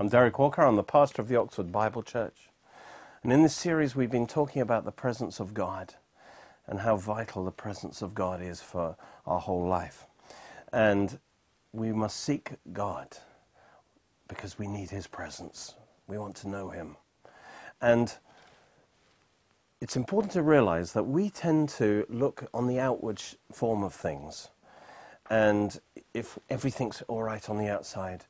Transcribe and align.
I'm 0.00 0.08
Derek 0.08 0.38
Walker. 0.38 0.62
I'm 0.62 0.76
the 0.76 0.82
pastor 0.82 1.20
of 1.20 1.28
the 1.28 1.36
Oxford 1.36 1.70
Bible 1.70 2.02
Church. 2.02 2.48
And 3.22 3.30
in 3.30 3.42
this 3.42 3.54
series, 3.54 3.94
we've 3.94 4.10
been 4.10 4.26
talking 4.26 4.62
about 4.62 4.86
the 4.86 4.92
presence 4.92 5.40
of 5.40 5.52
God 5.52 5.92
and 6.66 6.80
how 6.80 6.96
vital 6.96 7.44
the 7.44 7.50
presence 7.50 8.00
of 8.00 8.14
God 8.14 8.40
is 8.40 8.62
for 8.62 8.96
our 9.26 9.40
whole 9.40 9.68
life. 9.68 10.06
And 10.72 11.18
we 11.74 11.92
must 11.92 12.18
seek 12.18 12.52
God 12.72 13.18
because 14.26 14.58
we 14.58 14.66
need 14.66 14.88
His 14.88 15.06
presence. 15.06 15.74
We 16.06 16.16
want 16.16 16.34
to 16.36 16.48
know 16.48 16.70
Him. 16.70 16.96
And 17.82 18.14
it's 19.82 19.96
important 19.96 20.32
to 20.32 20.42
realize 20.42 20.94
that 20.94 21.04
we 21.04 21.28
tend 21.28 21.68
to 21.76 22.06
look 22.08 22.48
on 22.54 22.68
the 22.68 22.80
outward 22.80 23.20
form 23.52 23.82
of 23.82 23.92
things. 23.92 24.48
And 25.28 25.78
if 26.14 26.38
everything's 26.48 27.02
all 27.02 27.22
right 27.22 27.46
on 27.50 27.58
the 27.58 27.68
outside, 27.68 28.24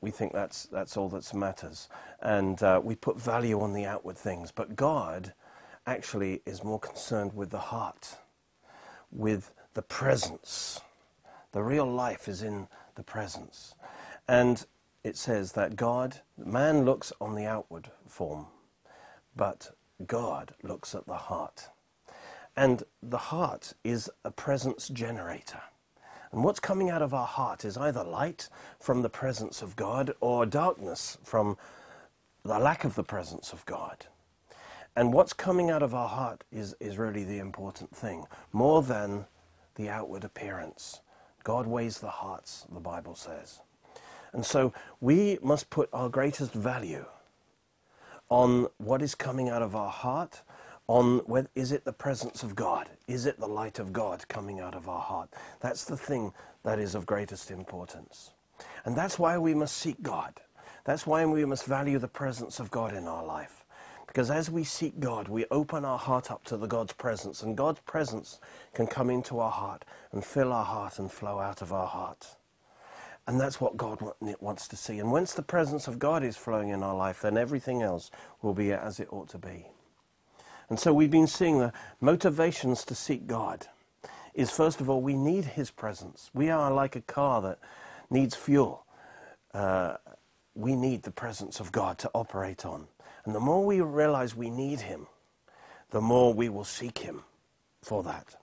we 0.00 0.10
think 0.10 0.32
that's, 0.32 0.64
that's 0.64 0.96
all 0.96 1.08
that 1.10 1.32
matters. 1.34 1.88
And 2.20 2.62
uh, 2.62 2.80
we 2.82 2.94
put 2.94 3.20
value 3.20 3.60
on 3.60 3.72
the 3.72 3.86
outward 3.86 4.16
things. 4.16 4.50
But 4.52 4.76
God 4.76 5.32
actually 5.86 6.42
is 6.44 6.64
more 6.64 6.80
concerned 6.80 7.32
with 7.34 7.50
the 7.50 7.58
heart, 7.58 8.16
with 9.10 9.52
the 9.74 9.82
presence. 9.82 10.80
The 11.52 11.62
real 11.62 11.86
life 11.86 12.28
is 12.28 12.42
in 12.42 12.68
the 12.94 13.02
presence. 13.02 13.74
And 14.28 14.64
it 15.04 15.16
says 15.16 15.52
that 15.52 15.76
God, 15.76 16.20
man 16.36 16.84
looks 16.84 17.12
on 17.20 17.34
the 17.34 17.46
outward 17.46 17.90
form, 18.08 18.46
but 19.36 19.70
God 20.06 20.54
looks 20.62 20.94
at 20.94 21.06
the 21.06 21.14
heart. 21.14 21.68
And 22.56 22.82
the 23.02 23.18
heart 23.18 23.74
is 23.84 24.10
a 24.24 24.30
presence 24.30 24.88
generator. 24.88 25.62
And 26.32 26.44
what's 26.44 26.60
coming 26.60 26.90
out 26.90 27.02
of 27.02 27.14
our 27.14 27.26
heart 27.26 27.64
is 27.64 27.76
either 27.76 28.04
light 28.04 28.48
from 28.80 29.02
the 29.02 29.08
presence 29.08 29.62
of 29.62 29.76
God 29.76 30.14
or 30.20 30.46
darkness 30.46 31.18
from 31.22 31.56
the 32.44 32.58
lack 32.58 32.84
of 32.84 32.94
the 32.94 33.04
presence 33.04 33.52
of 33.52 33.64
God. 33.66 34.06
And 34.94 35.12
what's 35.12 35.32
coming 35.32 35.70
out 35.70 35.82
of 35.82 35.94
our 35.94 36.08
heart 36.08 36.44
is, 36.50 36.74
is 36.80 36.98
really 36.98 37.24
the 37.24 37.38
important 37.38 37.94
thing, 37.94 38.24
more 38.52 38.82
than 38.82 39.26
the 39.74 39.88
outward 39.90 40.24
appearance. 40.24 41.00
God 41.44 41.66
weighs 41.66 41.98
the 41.98 42.08
hearts, 42.08 42.66
the 42.72 42.80
Bible 42.80 43.14
says. 43.14 43.60
And 44.32 44.44
so 44.44 44.72
we 45.00 45.38
must 45.42 45.70
put 45.70 45.88
our 45.92 46.08
greatest 46.08 46.52
value 46.52 47.04
on 48.28 48.66
what 48.78 49.02
is 49.02 49.14
coming 49.14 49.48
out 49.48 49.62
of 49.62 49.76
our 49.76 49.90
heart 49.90 50.42
on 50.88 51.18
whether, 51.26 51.48
is 51.54 51.72
it 51.72 51.84
the 51.84 51.92
presence 51.92 52.42
of 52.42 52.54
God? 52.54 52.88
Is 53.08 53.26
it 53.26 53.38
the 53.38 53.46
light 53.46 53.78
of 53.78 53.92
God 53.92 54.26
coming 54.28 54.60
out 54.60 54.74
of 54.74 54.88
our 54.88 55.00
heart? 55.00 55.30
That's 55.60 55.84
the 55.84 55.96
thing 55.96 56.32
that 56.62 56.78
is 56.78 56.94
of 56.94 57.06
greatest 57.06 57.50
importance. 57.50 58.30
And 58.84 58.96
that's 58.96 59.18
why 59.18 59.36
we 59.38 59.54
must 59.54 59.76
seek 59.76 60.00
God. 60.02 60.40
That's 60.84 61.06
why 61.06 61.24
we 61.26 61.44
must 61.44 61.64
value 61.64 61.98
the 61.98 62.08
presence 62.08 62.60
of 62.60 62.70
God 62.70 62.94
in 62.94 63.08
our 63.08 63.24
life. 63.24 63.64
Because 64.06 64.30
as 64.30 64.48
we 64.48 64.62
seek 64.62 65.00
God, 65.00 65.28
we 65.28 65.44
open 65.50 65.84
our 65.84 65.98
heart 65.98 66.30
up 66.30 66.44
to 66.44 66.56
the 66.56 66.68
God's 66.68 66.92
presence, 66.92 67.42
and 67.42 67.56
God's 67.56 67.80
presence 67.80 68.40
can 68.72 68.86
come 68.86 69.10
into 69.10 69.40
our 69.40 69.50
heart 69.50 69.84
and 70.12 70.24
fill 70.24 70.52
our 70.52 70.64
heart 70.64 70.98
and 70.98 71.10
flow 71.10 71.40
out 71.40 71.60
of 71.60 71.72
our 71.72 71.88
heart. 71.88 72.36
And 73.26 73.40
that's 73.40 73.60
what 73.60 73.76
God 73.76 73.98
wants 74.40 74.68
to 74.68 74.76
see. 74.76 75.00
And 75.00 75.10
once 75.10 75.34
the 75.34 75.42
presence 75.42 75.88
of 75.88 75.98
God 75.98 76.22
is 76.22 76.36
flowing 76.36 76.68
in 76.68 76.84
our 76.84 76.94
life, 76.94 77.22
then 77.22 77.36
everything 77.36 77.82
else 77.82 78.12
will 78.40 78.54
be 78.54 78.72
as 78.72 79.00
it 79.00 79.08
ought 79.10 79.28
to 79.30 79.38
be. 79.38 79.66
And 80.68 80.78
so 80.78 80.92
we've 80.92 81.10
been 81.10 81.26
seeing 81.26 81.58
the 81.58 81.72
motivations 82.00 82.84
to 82.86 82.94
seek 82.94 83.26
God 83.26 83.66
is 84.36 84.50
first 84.50 84.80
of 84.80 84.90
all, 84.90 85.00
we 85.00 85.14
need 85.14 85.44
His 85.44 85.70
presence. 85.70 86.30
We 86.34 86.50
are 86.50 86.70
like 86.70 86.94
a 86.94 87.00
car 87.00 87.40
that 87.42 87.58
needs 88.10 88.34
fuel. 88.34 88.84
Uh, 89.54 89.96
we 90.54 90.76
need 90.76 91.02
the 91.02 91.10
presence 91.10 91.58
of 91.58 91.72
God 91.72 91.98
to 91.98 92.10
operate 92.14 92.66
on. 92.66 92.86
And 93.24 93.34
the 93.34 93.40
more 93.40 93.64
we 93.64 93.80
realize 93.80 94.36
we 94.36 94.50
need 94.50 94.80
Him, 94.80 95.06
the 95.90 96.00
more 96.00 96.34
we 96.34 96.48
will 96.48 96.64
seek 96.64 96.98
Him 96.98 97.22
for 97.82 98.02
that. 98.02 98.36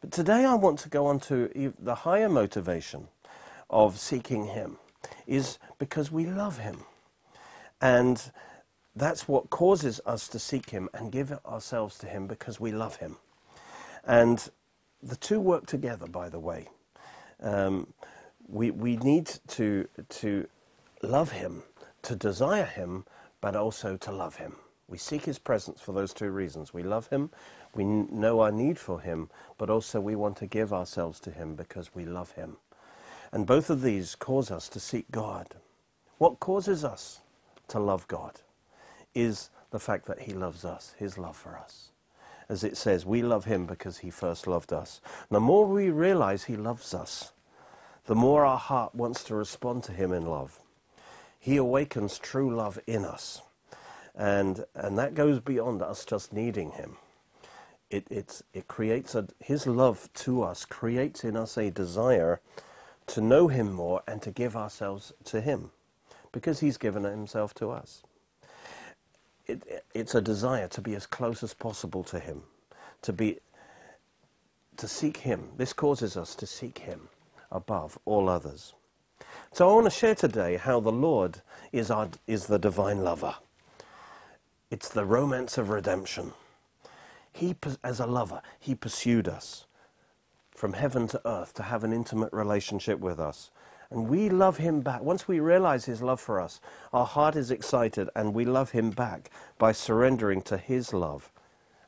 But 0.00 0.10
today 0.10 0.44
I 0.44 0.54
want 0.54 0.80
to 0.80 0.88
go 0.88 1.06
on 1.06 1.20
to 1.20 1.72
the 1.78 1.94
higher 1.94 2.28
motivation 2.28 3.08
of 3.70 3.98
seeking 3.98 4.46
Him 4.46 4.78
is 5.26 5.58
because 5.78 6.10
we 6.10 6.26
love 6.26 6.58
Him. 6.58 6.78
And 7.80 8.20
that's 8.96 9.28
what 9.28 9.50
causes 9.50 10.00
us 10.06 10.28
to 10.28 10.38
seek 10.38 10.70
Him 10.70 10.88
and 10.94 11.12
give 11.12 11.32
ourselves 11.46 11.98
to 11.98 12.06
Him 12.06 12.26
because 12.26 12.60
we 12.60 12.72
love 12.72 12.96
Him. 12.96 13.16
And 14.06 14.48
the 15.02 15.16
two 15.16 15.40
work 15.40 15.66
together, 15.66 16.06
by 16.06 16.28
the 16.28 16.40
way. 16.40 16.68
Um, 17.42 17.92
we, 18.48 18.70
we 18.70 18.96
need 18.96 19.30
to, 19.48 19.88
to 20.08 20.48
love 21.02 21.32
Him, 21.32 21.62
to 22.02 22.16
desire 22.16 22.64
Him, 22.64 23.04
but 23.40 23.56
also 23.56 23.96
to 23.98 24.12
love 24.12 24.36
Him. 24.36 24.56
We 24.88 24.98
seek 24.98 25.24
His 25.24 25.38
presence 25.38 25.80
for 25.80 25.92
those 25.92 26.14
two 26.14 26.30
reasons. 26.30 26.74
We 26.74 26.82
love 26.82 27.08
Him, 27.08 27.30
we 27.74 27.84
know 27.84 28.40
our 28.40 28.52
need 28.52 28.78
for 28.78 29.00
Him, 29.00 29.30
but 29.58 29.70
also 29.70 30.00
we 30.00 30.16
want 30.16 30.36
to 30.38 30.46
give 30.46 30.72
ourselves 30.72 31.20
to 31.20 31.30
Him 31.30 31.54
because 31.54 31.94
we 31.94 32.04
love 32.04 32.32
Him. 32.32 32.56
And 33.32 33.46
both 33.46 33.70
of 33.70 33.82
these 33.82 34.14
cause 34.14 34.50
us 34.50 34.68
to 34.70 34.80
seek 34.80 35.10
God. 35.10 35.56
What 36.18 36.40
causes 36.40 36.84
us 36.84 37.20
to 37.68 37.78
love 37.78 38.08
God? 38.08 38.40
Is 39.18 39.50
the 39.70 39.80
fact 39.80 40.06
that 40.06 40.20
he 40.20 40.32
loves 40.32 40.64
us, 40.64 40.94
his 40.96 41.18
love 41.18 41.36
for 41.36 41.58
us. 41.58 41.90
As 42.48 42.64
it 42.64 42.76
says, 42.76 43.04
we 43.04 43.20
love 43.20 43.44
him 43.44 43.66
because 43.66 43.98
he 43.98 44.10
first 44.10 44.46
loved 44.46 44.72
us. 44.72 45.00
The 45.30 45.40
more 45.40 45.66
we 45.66 45.90
realize 45.90 46.44
he 46.44 46.56
loves 46.56 46.94
us, 46.94 47.32
the 48.06 48.14
more 48.14 48.46
our 48.46 48.56
heart 48.56 48.94
wants 48.94 49.24
to 49.24 49.34
respond 49.34 49.82
to 49.84 49.92
him 49.92 50.12
in 50.12 50.24
love. 50.24 50.60
He 51.38 51.56
awakens 51.56 52.18
true 52.18 52.54
love 52.54 52.78
in 52.86 53.04
us. 53.04 53.42
And, 54.14 54.64
and 54.74 54.96
that 54.98 55.14
goes 55.14 55.40
beyond 55.40 55.82
us 55.82 56.04
just 56.04 56.32
needing 56.32 56.70
him. 56.70 56.96
It, 57.90 58.06
it's, 58.10 58.42
it 58.54 58.68
creates 58.68 59.14
a, 59.14 59.28
his 59.40 59.66
love 59.66 60.08
to 60.14 60.42
us 60.42 60.64
creates 60.64 61.24
in 61.24 61.36
us 61.36 61.56
a 61.58 61.70
desire 61.70 62.40
to 63.08 63.20
know 63.20 63.48
him 63.48 63.72
more 63.72 64.02
and 64.06 64.22
to 64.22 64.30
give 64.30 64.56
ourselves 64.56 65.12
to 65.24 65.40
him 65.40 65.70
because 66.32 66.60
he's 66.60 66.76
given 66.76 67.04
himself 67.04 67.54
to 67.54 67.70
us 67.70 68.02
it, 69.48 69.84
it's 69.94 70.14
a 70.14 70.20
desire 70.20 70.68
to 70.68 70.80
be 70.80 70.94
as 70.94 71.06
close 71.06 71.42
as 71.42 71.54
possible 71.54 72.04
to 72.04 72.18
Him, 72.18 72.42
to 73.02 73.12
be, 73.12 73.38
to 74.76 74.86
seek 74.86 75.18
Him. 75.18 75.48
This 75.56 75.72
causes 75.72 76.16
us 76.16 76.34
to 76.36 76.46
seek 76.46 76.78
Him 76.78 77.08
above 77.50 77.98
all 78.04 78.28
others. 78.28 78.74
So 79.52 79.68
I 79.68 79.72
want 79.72 79.86
to 79.86 79.90
share 79.90 80.14
today 80.14 80.56
how 80.56 80.80
the 80.80 80.92
Lord 80.92 81.40
is, 81.72 81.90
our, 81.90 82.08
is 82.26 82.46
the 82.46 82.58
divine 82.58 83.02
lover. 83.02 83.34
It's 84.70 84.90
the 84.90 85.04
romance 85.04 85.56
of 85.56 85.70
redemption. 85.70 86.32
He, 87.32 87.56
as 87.82 88.00
a 88.00 88.06
lover, 88.06 88.42
He 88.60 88.74
pursued 88.74 89.28
us 89.28 89.66
from 90.54 90.74
heaven 90.74 91.06
to 91.08 91.20
earth 91.26 91.54
to 91.54 91.62
have 91.62 91.84
an 91.84 91.92
intimate 91.92 92.32
relationship 92.32 92.98
with 92.98 93.18
us. 93.18 93.50
And 93.90 94.08
we 94.08 94.28
love 94.28 94.58
him 94.58 94.80
back. 94.80 95.02
Once 95.02 95.26
we 95.26 95.40
realize 95.40 95.86
his 95.86 96.02
love 96.02 96.20
for 96.20 96.40
us, 96.40 96.60
our 96.92 97.06
heart 97.06 97.36
is 97.36 97.50
excited 97.50 98.10
and 98.14 98.34
we 98.34 98.44
love 98.44 98.70
him 98.70 98.90
back 98.90 99.30
by 99.58 99.72
surrendering 99.72 100.42
to 100.42 100.58
his 100.58 100.92
love 100.92 101.30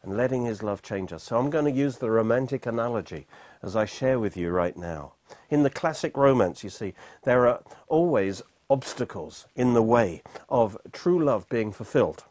and 0.02 0.16
letting 0.16 0.44
his 0.46 0.62
love 0.62 0.82
change 0.82 1.12
us. 1.12 1.24
So 1.24 1.38
I'm 1.38 1.50
going 1.50 1.66
to 1.66 1.70
use 1.70 1.98
the 1.98 2.10
romantic 2.10 2.64
analogy 2.64 3.26
as 3.62 3.76
I 3.76 3.84
share 3.84 4.18
with 4.18 4.36
you 4.36 4.50
right 4.50 4.76
now. 4.76 5.12
In 5.50 5.62
the 5.62 5.70
classic 5.70 6.16
romance, 6.16 6.64
you 6.64 6.70
see, 6.70 6.94
there 7.24 7.46
are 7.46 7.62
always 7.88 8.42
obstacles 8.70 9.46
in 9.54 9.74
the 9.74 9.82
way 9.82 10.22
of 10.48 10.78
true 10.92 11.22
love 11.22 11.48
being 11.50 11.70
fulfilled. 11.70 12.24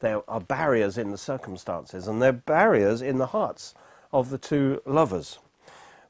There 0.00 0.28
are 0.28 0.40
barriers 0.40 0.98
in 0.98 1.10
the 1.10 1.18
circumstances, 1.18 2.08
and 2.08 2.20
there 2.20 2.30
are 2.30 2.32
barriers 2.32 3.00
in 3.00 3.16
the 3.16 3.26
hearts 3.26 3.74
of 4.12 4.28
the 4.28 4.38
two 4.38 4.82
lovers 4.84 5.38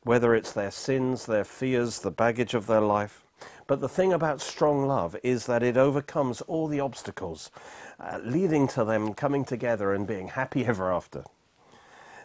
whether 0.04 0.34
it's 0.34 0.52
their 0.52 0.70
sins, 0.70 1.26
their 1.26 1.44
fears, 1.44 1.98
the 1.98 2.10
baggage 2.10 2.54
of 2.54 2.66
their 2.66 2.80
life. 2.80 3.24
But 3.66 3.80
the 3.80 3.88
thing 3.88 4.12
about 4.12 4.40
strong 4.40 4.86
love 4.86 5.16
is 5.22 5.46
that 5.46 5.62
it 5.62 5.76
overcomes 5.76 6.42
all 6.42 6.68
the 6.68 6.80
obstacles, 6.80 7.50
uh, 7.98 8.18
leading 8.22 8.68
to 8.68 8.84
them 8.84 9.14
coming 9.14 9.44
together 9.44 9.92
and 9.94 10.06
being 10.06 10.28
happy 10.28 10.66
ever 10.66 10.92
after. 10.92 11.24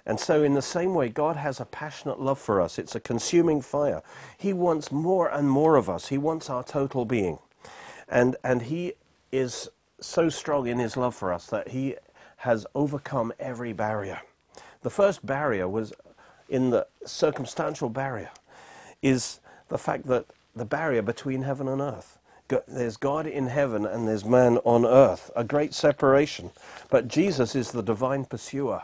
And 0.06 0.20
so, 0.20 0.44
in 0.44 0.54
the 0.54 0.62
same 0.62 0.96
way, 0.96 1.10
God 1.10 1.36
has 1.36 1.60
a 1.60 1.66
passionate 1.66 2.20
love 2.20 2.40
for 2.40 2.62
us. 2.62 2.80
It's 2.80 2.96
a 2.96 3.00
consuming 3.00 3.62
fire. 3.62 4.02
He 4.38 4.54
wants 4.54 4.92
more 4.92 5.30
and 5.30 5.50
more 5.50 5.76
of 5.76 5.90
us. 5.90 6.08
He 6.08 6.18
wants 6.18 6.50
our 6.50 6.64
total 6.64 7.06
being. 7.06 7.38
And, 8.08 8.36
and 8.44 8.64
He 8.64 8.94
is 9.32 9.70
so 10.00 10.30
strong 10.30 10.68
in 10.68 10.80
His 10.80 10.98
love 10.98 11.14
for 11.16 11.32
us 11.32 11.48
that 11.48 11.70
He 11.70 11.96
has 12.38 12.66
overcome 12.74 13.32
every 13.40 13.74
barrier. 13.74 14.22
The 14.82 14.90
first 14.90 15.26
barrier 15.26 15.68
was 15.68 15.94
in 16.50 16.70
the 16.70 16.88
circumstantial 17.06 17.90
barrier 17.90 18.32
is 19.02 19.40
the 19.70 19.78
fact 19.78 20.08
that 20.08 20.26
the 20.56 20.66
barrier 20.66 21.02
between 21.02 21.44
heaven 21.44 21.68
and 21.68 21.82
earth. 21.82 22.18
There's 22.68 22.98
God 22.98 23.28
in 23.28 23.48
heaven 23.48 23.86
and 23.86 24.08
there's 24.08 24.26
man 24.26 24.58
on 24.64 24.86
earth, 24.86 25.30
a 25.36 25.44
great 25.44 25.74
separation. 25.74 26.52
But 26.90 27.08
Jesus 27.08 27.56
is 27.56 27.72
the 27.72 27.84
divine 27.84 28.26
pursuer, 28.26 28.84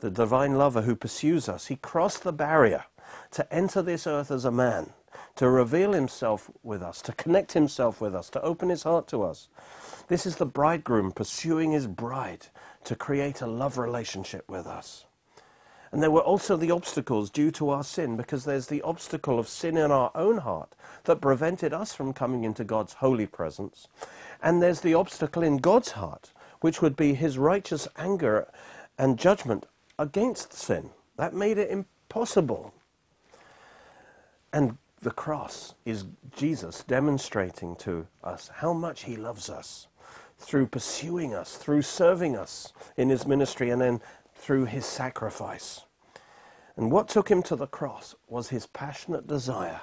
the 0.00 0.10
divine 0.10 0.58
lover 0.58 0.82
who 0.82 0.96
pursues 0.96 1.48
us. 1.48 1.66
He 1.66 1.76
crossed 1.76 2.24
the 2.24 2.32
barrier 2.32 2.84
to 3.30 3.54
enter 3.54 3.80
this 3.80 4.06
earth 4.06 4.30
as 4.30 4.44
a 4.44 4.50
man 4.50 4.92
to 5.36 5.48
reveal 5.48 5.92
himself 5.92 6.50
with 6.62 6.82
us, 6.82 7.02
to 7.02 7.12
connect 7.12 7.52
himself 7.52 8.00
with 8.00 8.14
us, 8.14 8.30
to 8.30 8.42
open 8.42 8.68
his 8.68 8.84
heart 8.84 9.06
to 9.08 9.22
us. 9.22 9.48
This 10.08 10.26
is 10.26 10.36
the 10.36 10.46
bridegroom 10.46 11.12
pursuing 11.12 11.72
his 11.72 11.86
bride 11.86 12.46
to 12.84 12.94
create 12.94 13.40
a 13.40 13.46
love 13.46 13.78
relationship 13.78 14.48
with 14.48 14.66
us. 14.66 15.06
And 15.94 16.02
there 16.02 16.10
were 16.10 16.22
also 16.22 16.56
the 16.56 16.72
obstacles 16.72 17.30
due 17.30 17.52
to 17.52 17.70
our 17.70 17.84
sin, 17.84 18.16
because 18.16 18.44
there's 18.44 18.66
the 18.66 18.82
obstacle 18.82 19.38
of 19.38 19.46
sin 19.46 19.76
in 19.76 19.92
our 19.92 20.10
own 20.16 20.38
heart 20.38 20.74
that 21.04 21.20
prevented 21.20 21.72
us 21.72 21.94
from 21.94 22.12
coming 22.12 22.42
into 22.42 22.64
God's 22.64 22.94
holy 22.94 23.26
presence. 23.26 23.86
And 24.42 24.60
there's 24.60 24.80
the 24.80 24.94
obstacle 24.94 25.44
in 25.44 25.58
God's 25.58 25.92
heart, 25.92 26.32
which 26.62 26.82
would 26.82 26.96
be 26.96 27.14
his 27.14 27.38
righteous 27.38 27.86
anger 27.96 28.48
and 28.98 29.16
judgment 29.20 29.66
against 29.96 30.52
sin. 30.52 30.90
That 31.16 31.32
made 31.32 31.58
it 31.58 31.70
impossible. 31.70 32.74
And 34.52 34.78
the 35.00 35.12
cross 35.12 35.74
is 35.84 36.06
Jesus 36.34 36.82
demonstrating 36.82 37.76
to 37.76 38.08
us 38.24 38.50
how 38.52 38.72
much 38.72 39.04
he 39.04 39.14
loves 39.14 39.48
us 39.48 39.86
through 40.40 40.66
pursuing 40.66 41.34
us, 41.34 41.54
through 41.56 41.82
serving 41.82 42.36
us 42.36 42.72
in 42.96 43.10
his 43.10 43.28
ministry, 43.28 43.70
and 43.70 43.80
then 43.80 44.00
through 44.44 44.66
his 44.66 44.84
sacrifice. 44.84 45.86
And 46.76 46.92
what 46.92 47.08
took 47.08 47.30
him 47.30 47.42
to 47.44 47.56
the 47.56 47.66
cross 47.66 48.14
was 48.28 48.50
his 48.50 48.66
passionate 48.66 49.26
desire 49.26 49.80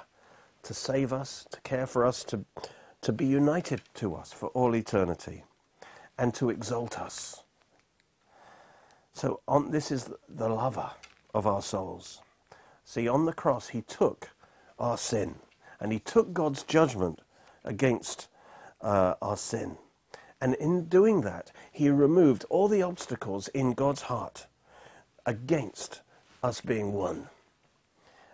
to 0.62 0.72
save 0.72 1.12
us, 1.12 1.44
to 1.50 1.60
care 1.62 1.84
for 1.84 2.06
us, 2.06 2.22
to, 2.22 2.44
to 3.00 3.12
be 3.12 3.26
united 3.26 3.82
to 3.94 4.14
us 4.14 4.32
for 4.32 4.50
all 4.50 4.76
eternity, 4.76 5.42
and 6.16 6.32
to 6.34 6.48
exalt 6.48 7.00
us. 7.00 7.42
So 9.12 9.40
on, 9.48 9.72
this 9.72 9.90
is 9.90 10.08
the 10.28 10.48
lover 10.48 10.92
of 11.34 11.44
our 11.44 11.62
souls. 11.62 12.20
See, 12.84 13.08
on 13.08 13.24
the 13.24 13.32
cross, 13.32 13.70
he 13.70 13.82
took 13.82 14.30
our 14.78 14.96
sin, 14.96 15.34
and 15.80 15.90
he 15.90 15.98
took 15.98 16.32
God's 16.32 16.62
judgment 16.62 17.20
against 17.64 18.28
uh, 18.80 19.14
our 19.20 19.36
sin. 19.36 19.76
And 20.40 20.54
in 20.54 20.84
doing 20.84 21.22
that, 21.22 21.50
he 21.72 21.90
removed 21.90 22.44
all 22.48 22.68
the 22.68 22.82
obstacles 22.82 23.48
in 23.48 23.72
God's 23.72 24.02
heart 24.02 24.46
against 25.26 26.02
us 26.42 26.60
being 26.60 26.92
one. 26.92 27.28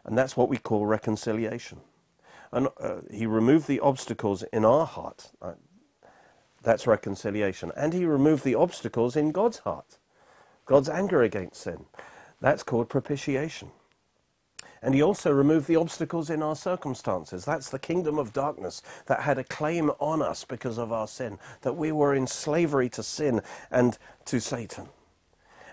And 0.04 0.16
that's 0.16 0.36
what 0.36 0.48
we 0.48 0.56
call 0.56 0.86
reconciliation. 0.86 1.80
And 2.50 2.68
uh, 2.80 3.02
he 3.10 3.26
removed 3.26 3.66
the 3.66 3.80
obstacles 3.80 4.42
in 4.52 4.64
our 4.64 4.86
heart. 4.86 5.30
Uh, 5.42 5.52
that's 6.62 6.86
reconciliation. 6.86 7.72
And 7.76 7.92
he 7.92 8.04
removed 8.04 8.44
the 8.44 8.54
obstacles 8.54 9.16
in 9.16 9.32
God's 9.32 9.58
heart. 9.58 9.98
God's 10.64 10.88
anger 10.88 11.22
against 11.22 11.62
sin. 11.62 11.84
That's 12.40 12.62
called 12.62 12.88
propitiation. 12.88 13.70
And 14.82 14.94
he 14.94 15.02
also 15.02 15.30
removed 15.32 15.66
the 15.66 15.76
obstacles 15.76 16.30
in 16.30 16.42
our 16.42 16.54
circumstances. 16.56 17.44
That's 17.44 17.68
the 17.68 17.78
kingdom 17.78 18.18
of 18.18 18.32
darkness 18.32 18.82
that 19.06 19.20
had 19.22 19.38
a 19.38 19.44
claim 19.44 19.90
on 19.98 20.22
us 20.22 20.44
because 20.44 20.78
of 20.78 20.92
our 20.92 21.08
sin, 21.08 21.38
that 21.62 21.76
we 21.76 21.90
were 21.90 22.14
in 22.14 22.26
slavery 22.26 22.88
to 22.90 23.02
sin 23.02 23.42
and 23.70 23.98
to 24.26 24.40
Satan. 24.40 24.88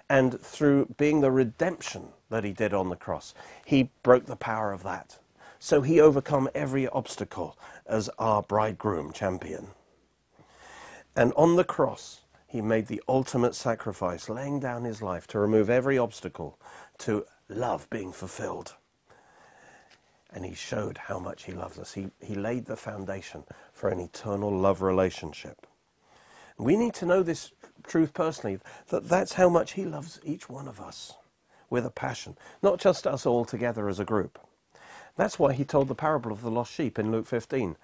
And 0.09 0.39
through 0.39 0.93
being 0.97 1.21
the 1.21 1.31
redemption 1.31 2.09
that 2.29 2.43
he 2.43 2.51
did 2.51 2.73
on 2.73 2.89
the 2.89 2.95
cross, 2.95 3.33
he 3.65 3.89
broke 4.03 4.25
the 4.25 4.35
power 4.35 4.71
of 4.71 4.83
that. 4.83 5.17
So 5.59 5.81
he 5.81 5.99
overcome 5.99 6.49
every 6.53 6.87
obstacle 6.87 7.57
as 7.87 8.09
our 8.19 8.43
bridegroom 8.43 9.13
champion. 9.13 9.67
And 11.15 11.33
on 11.35 11.55
the 11.55 11.63
cross, 11.63 12.21
he 12.47 12.61
made 12.61 12.87
the 12.87 13.01
ultimate 13.07 13.55
sacrifice, 13.55 14.29
laying 14.29 14.59
down 14.59 14.83
his 14.83 15.01
life 15.01 15.27
to 15.27 15.39
remove 15.39 15.69
every 15.69 15.97
obstacle 15.97 16.59
to 16.99 17.25
love 17.49 17.89
being 17.89 18.11
fulfilled 18.11 18.75
and 20.35 20.45
he 20.45 20.53
showed 20.53 20.97
how 20.97 21.17
much 21.17 21.45
he 21.45 21.53
loves 21.53 21.79
us. 21.79 21.93
He, 21.93 22.09
he 22.19 22.35
laid 22.35 22.65
the 22.65 22.75
foundation 22.75 23.45
for 23.73 23.89
an 23.89 24.01
eternal 24.01 24.51
love 24.51 24.81
relationship. 24.81 25.65
We 26.57 26.75
need 26.75 26.93
to 26.95 27.05
know 27.05 27.23
this 27.23 27.51
truth 27.87 28.13
personally, 28.13 28.59
that 28.89 29.07
that's 29.07 29.33
how 29.33 29.49
much 29.49 29.73
he 29.73 29.85
loves 29.85 30.19
each 30.23 30.49
one 30.49 30.67
of 30.67 30.79
us 30.79 31.13
with 31.69 31.85
a 31.85 31.89
passion, 31.89 32.37
not 32.61 32.79
just 32.79 33.07
us 33.07 33.25
all 33.25 33.45
together 33.45 33.89
as 33.89 33.99
a 33.99 34.05
group. 34.05 34.39
That's 35.15 35.39
why 35.39 35.53
he 35.53 35.63
told 35.63 35.87
the 35.87 35.95
parable 35.95 36.31
of 36.31 36.41
the 36.41 36.51
lost 36.51 36.73
sheep 36.73 36.99
in 36.99 37.11
Luke 37.11 37.25
15, 37.25 37.77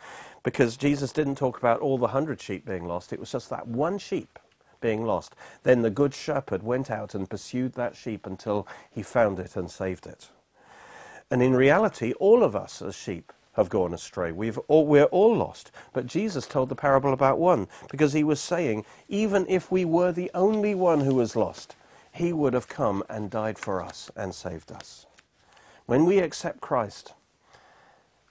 because 0.44 0.76
Jesus 0.76 1.14
didn't 1.14 1.36
talk 1.36 1.58
about 1.58 1.80
all 1.80 1.98
the 1.98 2.08
hundred 2.08 2.42
sheep 2.42 2.66
being 2.66 2.86
lost. 2.86 3.14
It 3.14 3.20
was 3.20 3.32
just 3.32 3.50
that 3.50 3.68
one 3.68 3.98
sheep 3.98 4.38
being 4.82 5.06
lost. 5.06 5.36
Then 5.64 5.82
the 5.82 5.90
good 5.90 6.14
shepherd 6.14 6.64
went 6.64 6.92
out 6.92 7.16
and 7.16 7.30
pursued 7.30 7.74
that 7.74 7.96
sheep 7.96 8.26
until 8.26 8.68
he 8.90 9.04
found 9.04 9.40
it 9.40 9.56
and 9.56 9.72
saved 9.72 10.08
it. 10.08 10.30
And 11.30 11.42
in 11.42 11.56
reality, 11.56 12.12
all 12.14 12.44
of 12.44 12.56
us 12.56 12.82
as 12.82 12.96
sheep 12.96 13.32
have 13.54 13.70
gone 13.70 13.94
astray. 13.94 14.32
We've 14.32 14.58
all, 14.68 14.86
we're 14.86 15.06
all 15.06 15.36
lost. 15.36 15.72
But 15.94 16.06
Jesus 16.06 16.48
told 16.48 16.70
the 16.70 16.76
parable 16.76 17.14
about 17.14 17.40
one 17.40 17.68
because 17.90 18.14
he 18.14 18.24
was 18.24 18.40
saying, 18.40 18.86
even 19.10 19.46
if 19.50 19.72
we 19.72 19.86
were 19.86 20.12
the 20.12 20.32
only 20.34 20.76
one 20.76 21.02
who 21.02 21.16
was 21.16 21.36
lost, 21.36 21.76
he 22.14 22.34
would 22.34 22.54
have 22.54 22.68
come 22.68 23.04
and 23.10 23.30
died 23.30 23.58
for 23.58 23.82
us 23.82 24.12
and 24.16 24.34
saved 24.34 24.72
us. 24.72 25.06
When 25.86 26.06
we 26.06 26.20
accept 26.20 26.62
Christ, 26.62 27.14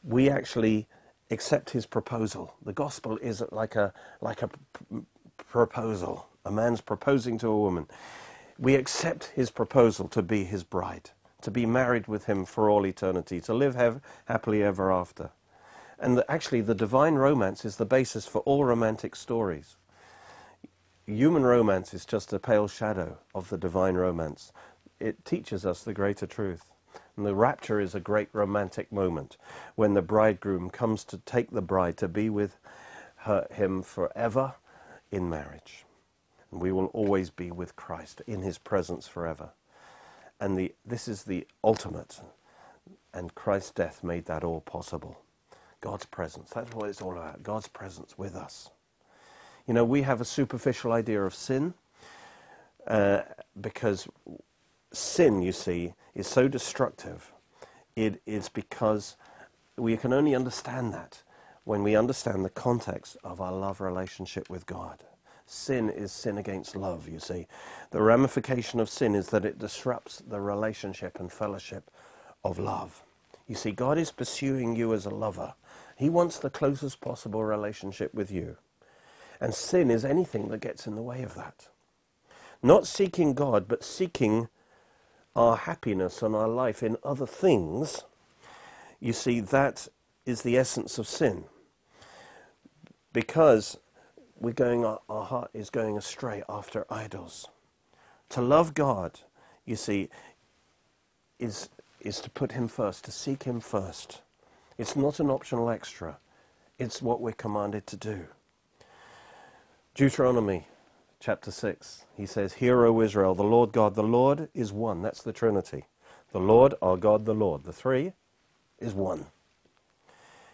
we 0.03 0.31
actually 0.31 0.87
accept 1.31 1.71
his 1.71 1.87
proposal. 1.87 2.55
The 2.65 2.73
gospel 2.73 3.19
is 3.19 3.43
like 3.53 3.77
a, 3.77 3.93
like 4.21 4.43
a 4.43 4.51
proposal. 5.37 6.27
A 6.47 6.51
man's 6.51 6.81
proposing 6.81 7.37
to 7.39 7.49
a 7.49 7.59
woman. 7.59 7.87
We 8.59 8.75
accept 8.75 9.27
his 9.35 9.51
proposal 9.51 10.09
to 10.09 10.23
be 10.23 10.45
his 10.45 10.65
bride 10.65 11.11
to 11.43 11.51
be 11.51 11.67
married 11.67 12.09
with 12.09 12.27
him 12.27 12.45
for 12.45 12.71
all 12.71 12.87
eternity, 12.87 13.41
to 13.43 13.55
live 13.55 13.75
hev- 13.75 14.01
happily 14.27 14.63
ever 14.63 14.93
after. 14.93 15.31
And 15.99 16.17
the, 16.19 16.31
actually, 16.31 16.63
the 16.63 16.75
divine 16.75 17.17
romance 17.17 17.65
is 17.65 17.77
the 17.77 17.87
basis 17.87 18.27
for 18.27 18.41
all 18.43 18.65
romantic 18.65 19.17
stories. 19.17 19.77
Human 21.07 21.45
romance 21.45 21.93
is 21.95 22.07
just 22.07 22.33
a 22.33 22.39
pale 22.39 22.69
shadow 22.69 23.19
of 23.35 23.49
the 23.51 23.59
divine 23.59 23.97
romance. 23.97 24.53
It 25.01 25.25
teaches 25.25 25.67
us 25.67 25.83
the 25.83 25.95
greater 25.95 26.27
truth. 26.27 26.67
And 27.17 27.27
the 27.27 27.35
rapture 27.35 27.81
is 27.81 27.95
a 27.95 28.01
great 28.01 28.29
romantic 28.33 28.93
moment 28.93 29.37
when 29.75 29.95
the 29.95 30.03
bridegroom 30.03 30.71
comes 30.71 31.05
to 31.05 31.19
take 31.19 31.51
the 31.51 31.63
bride 31.63 31.97
to 31.99 32.09
be 32.09 32.31
with 32.31 32.59
her, 33.17 33.47
him 33.51 33.83
forever 33.83 34.55
in 35.11 35.29
marriage. 35.29 35.85
And 36.51 36.63
we 36.63 36.73
will 36.73 36.87
always 36.87 37.31
be 37.31 37.51
with 37.51 37.77
Christ 37.77 38.23
in 38.27 38.43
his 38.43 38.59
presence 38.59 39.07
forever. 39.07 39.51
And 40.41 40.59
the, 40.59 40.75
this 40.85 41.07
is 41.09 41.25
the 41.25 41.47
ultimate. 41.63 42.21
And 43.13 43.35
Christ's 43.35 43.73
death 43.73 44.03
made 44.03 44.27
that 44.27 44.45
all 44.45 44.61
possible. 44.61 45.19
God's 45.81 46.07
presence. 46.07 46.51
That's 46.51 46.75
what 46.75 46.89
it's 46.89 47.03
all 47.03 47.13
about. 47.13 47.43
God's 47.43 47.69
presence 47.69 48.17
with 48.19 48.35
us. 48.35 48.71
You 49.67 49.75
know, 49.75 49.85
we 49.85 50.03
have 50.03 50.21
a 50.21 50.25
superficial 50.25 50.93
idea 50.93 51.23
of 51.23 51.35
sin 51.35 51.75
uh, 52.87 53.23
because 53.61 54.09
sin, 54.93 55.43
you 55.43 55.53
see, 55.53 55.95
is 56.15 56.27
so 56.27 56.49
destructive. 56.49 57.33
It 57.97 58.21
is 58.27 58.49
because 58.49 59.17
we 59.77 59.97
can 59.97 60.13
only 60.13 60.35
understand 60.35 60.93
that 60.95 61.23
when 61.65 61.83
we 61.83 61.97
understand 61.97 62.45
the 62.45 62.51
context 62.51 63.17
of 63.23 63.41
our 63.41 63.53
love 63.53 63.81
relationship 63.81 64.51
with 64.51 64.67
God. 64.67 65.05
Sin 65.53 65.91
is 65.91 66.13
sin 66.13 66.39
against 66.39 66.77
love, 66.77 67.09
you 67.09 67.19
see. 67.19 67.49
The 67.91 68.01
ramification 68.01 68.79
of 68.79 68.89
sin 68.89 69.17
is 69.17 69.31
that 69.31 69.45
it 69.45 69.59
disrupts 69.59 70.23
the 70.25 70.41
relationship 70.41 71.19
and 71.19 71.31
fellowship 71.31 71.91
of 72.45 72.61
love. 72.61 73.03
You 73.49 73.57
see, 73.57 73.73
God 73.73 73.99
is 73.99 74.13
pursuing 74.13 74.77
you 74.77 74.95
as 74.95 75.07
a 75.07 75.11
lover. 75.11 75.55
He 75.97 76.09
wants 76.09 76.39
the 76.39 76.51
closest 76.51 77.01
possible 77.01 77.43
relationship 77.43 78.15
with 78.15 78.31
you. 78.31 78.59
And 79.41 79.53
sin 79.53 79.91
is 79.91 80.05
anything 80.05 80.51
that 80.51 80.61
gets 80.61 80.87
in 80.87 80.95
the 80.95 81.03
way 81.03 81.25
of 81.25 81.35
that. 81.35 81.67
Not 82.63 82.87
seeking 82.87 83.35
God, 83.35 83.67
but 83.67 83.83
seeking 83.83 84.47
our 85.35 85.57
happiness 85.57 86.23
and 86.23 86.37
our 86.37 86.47
life 86.47 86.81
in 86.81 86.97
other 87.03 87.27
things. 87.27 88.05
You 89.01 89.13
see, 89.13 89.41
that 89.41 89.89
is 90.25 90.43
the 90.43 90.57
essence 90.57 90.97
of 90.97 91.09
sin. 91.09 91.47
Because 93.13 93.79
we're 94.41 94.53
going, 94.53 94.85
our, 94.85 95.25
heart 95.25 95.51
is 95.53 95.69
going 95.71 95.99
astray 95.99 96.43
after 96.49 96.87
idols. 96.91 97.49
To 98.31 98.41
love 98.41 98.75
God, 98.75 99.21
you 99.67 99.77
see, 99.77 100.09
is, 101.39 101.69
is 102.01 102.21
to 102.21 102.31
put 102.31 102.53
Him 102.53 102.67
first, 102.67 103.05
to 103.05 103.13
seek 103.13 103.43
Him 103.43 103.61
first. 103.61 104.23
It's 104.79 104.97
not 104.97 105.21
an 105.21 105.31
optional 105.31 105.69
extra, 105.69 106.17
it's 106.79 107.03
what 107.03 107.21
we're 107.21 107.33
commanded 107.33 107.87
to 107.89 107.97
do. 107.97 108.27
Deuteronomy 109.95 110.67
chapter 111.19 111.51
6, 111.51 112.07
he 112.17 112.25
says, 112.25 112.55
Hear, 112.55 112.87
O 112.87 113.03
Israel, 113.03 113.35
the 113.35 113.43
Lord 113.43 113.73
God, 113.73 113.95
the 113.95 114.03
Lord 114.03 114.49
is 114.55 114.73
one. 114.73 115.03
That's 115.03 115.23
the 115.23 115.33
Trinity. 115.33 115.85
The 116.33 116.41
Lord, 116.41 116.75
our 116.81 116.97
God, 116.97 117.27
the 117.27 117.35
Lord. 117.35 117.65
The 117.65 117.73
three 117.73 118.15
is 118.79 118.95
one. 118.95 119.27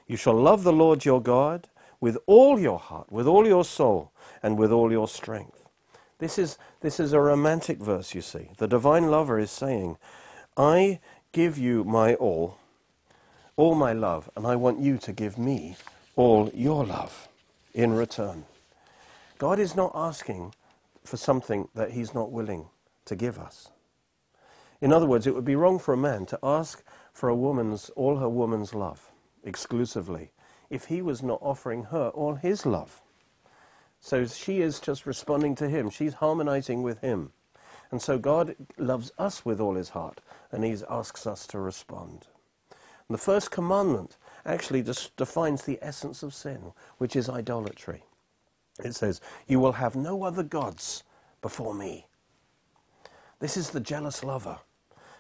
You 0.09 0.17
shall 0.17 0.35
love 0.35 0.65
the 0.65 0.73
Lord 0.73 1.05
your 1.05 1.21
God 1.23 1.69
with 2.01 2.19
all 2.27 2.59
your 2.59 2.79
heart, 2.79 3.11
with 3.11 3.27
all 3.27 3.47
your 3.47 3.65
soul, 3.65 4.13
and 4.43 4.59
with 4.59 4.71
all 4.71 4.91
your 4.91 5.09
strength. 5.09 5.69
This 6.19 6.39
is, 6.39 6.59
this 6.81 6.99
is 6.99 7.13
a 7.13 7.21
romantic 7.21 7.79
verse, 7.79 8.15
you 8.15 8.23
see. 8.23 8.51
The 8.59 8.69
divine 8.69 9.11
lover 9.11 9.39
is 9.39 9.51
saying, 9.51 9.99
I 10.57 11.01
give 11.33 11.59
you 11.59 11.85
my 11.85 12.15
all, 12.15 12.59
all 13.57 13.75
my 13.75 13.93
love, 13.93 14.31
and 14.37 14.47
I 14.47 14.57
want 14.57 14.81
you 14.81 14.97
to 14.99 15.13
give 15.13 15.37
me 15.37 15.77
all 16.17 16.51
your 16.55 16.85
love 16.85 17.29
in 17.75 17.93
return. 17.93 18.45
God 19.39 19.59
is 19.59 19.77
not 19.77 19.93
asking 19.95 20.55
for 21.05 21.19
something 21.19 21.69
that 21.75 21.93
he's 21.93 22.15
not 22.15 22.33
willing 22.33 22.67
to 23.05 23.15
give 23.15 23.39
us. 23.39 23.69
In 24.81 24.93
other 24.93 25.07
words, 25.07 25.27
it 25.27 25.35
would 25.35 25.45
be 25.45 25.57
wrong 25.57 25.79
for 25.79 25.95
a 25.95 25.99
man 25.99 26.27
to 26.27 26.39
ask 26.43 26.83
for 27.13 27.29
a 27.29 27.35
woman's 27.35 27.91
all 27.91 28.17
her 28.17 28.29
woman's 28.29 28.75
love 28.75 29.11
exclusively 29.45 30.31
if 30.71 30.87
he 30.87 31.03
was 31.03 31.23
not 31.23 31.41
offering 31.43 31.85
her 31.85 32.09
all 32.11 32.35
his 32.35 32.67
love. 32.67 33.03
So 34.01 34.27
she 34.27 34.61
is 34.61 34.81
just 34.81 35.07
responding 35.07 35.55
to 35.57 35.69
him. 35.69 35.91
She's 35.91 36.15
harmonizing 36.15 36.83
with 36.83 37.01
him. 37.01 37.33
And 37.91 38.03
so 38.03 38.19
God 38.19 38.57
loves 38.79 39.13
us 39.19 39.45
with 39.45 39.61
all 39.61 39.75
his 39.75 39.91
heart, 39.91 40.21
and 40.51 40.65
he 40.65 40.77
asks 40.89 41.27
us 41.27 41.47
to 41.49 41.59
respond. 41.59 42.27
And 43.09 43.15
the 43.15 43.23
first 43.23 43.51
commandment 43.51 44.17
actually 44.45 44.83
just 44.83 45.17
defines 45.17 45.63
the 45.63 45.79
essence 45.83 46.23
of 46.23 46.35
sin, 46.35 46.73
which 46.99 47.17
is 47.17 47.29
idolatry. 47.29 48.03
It 48.85 48.95
says, 48.95 49.21
You 49.47 49.61
will 49.61 49.73
have 49.73 49.97
no 49.97 50.25
other 50.25 50.43
gods 50.43 51.05
before 51.41 51.75
me. 51.75 52.07
This 53.39 53.57
is 53.57 53.71
the 53.71 53.81
jealous 53.81 54.25
lover. 54.25 54.59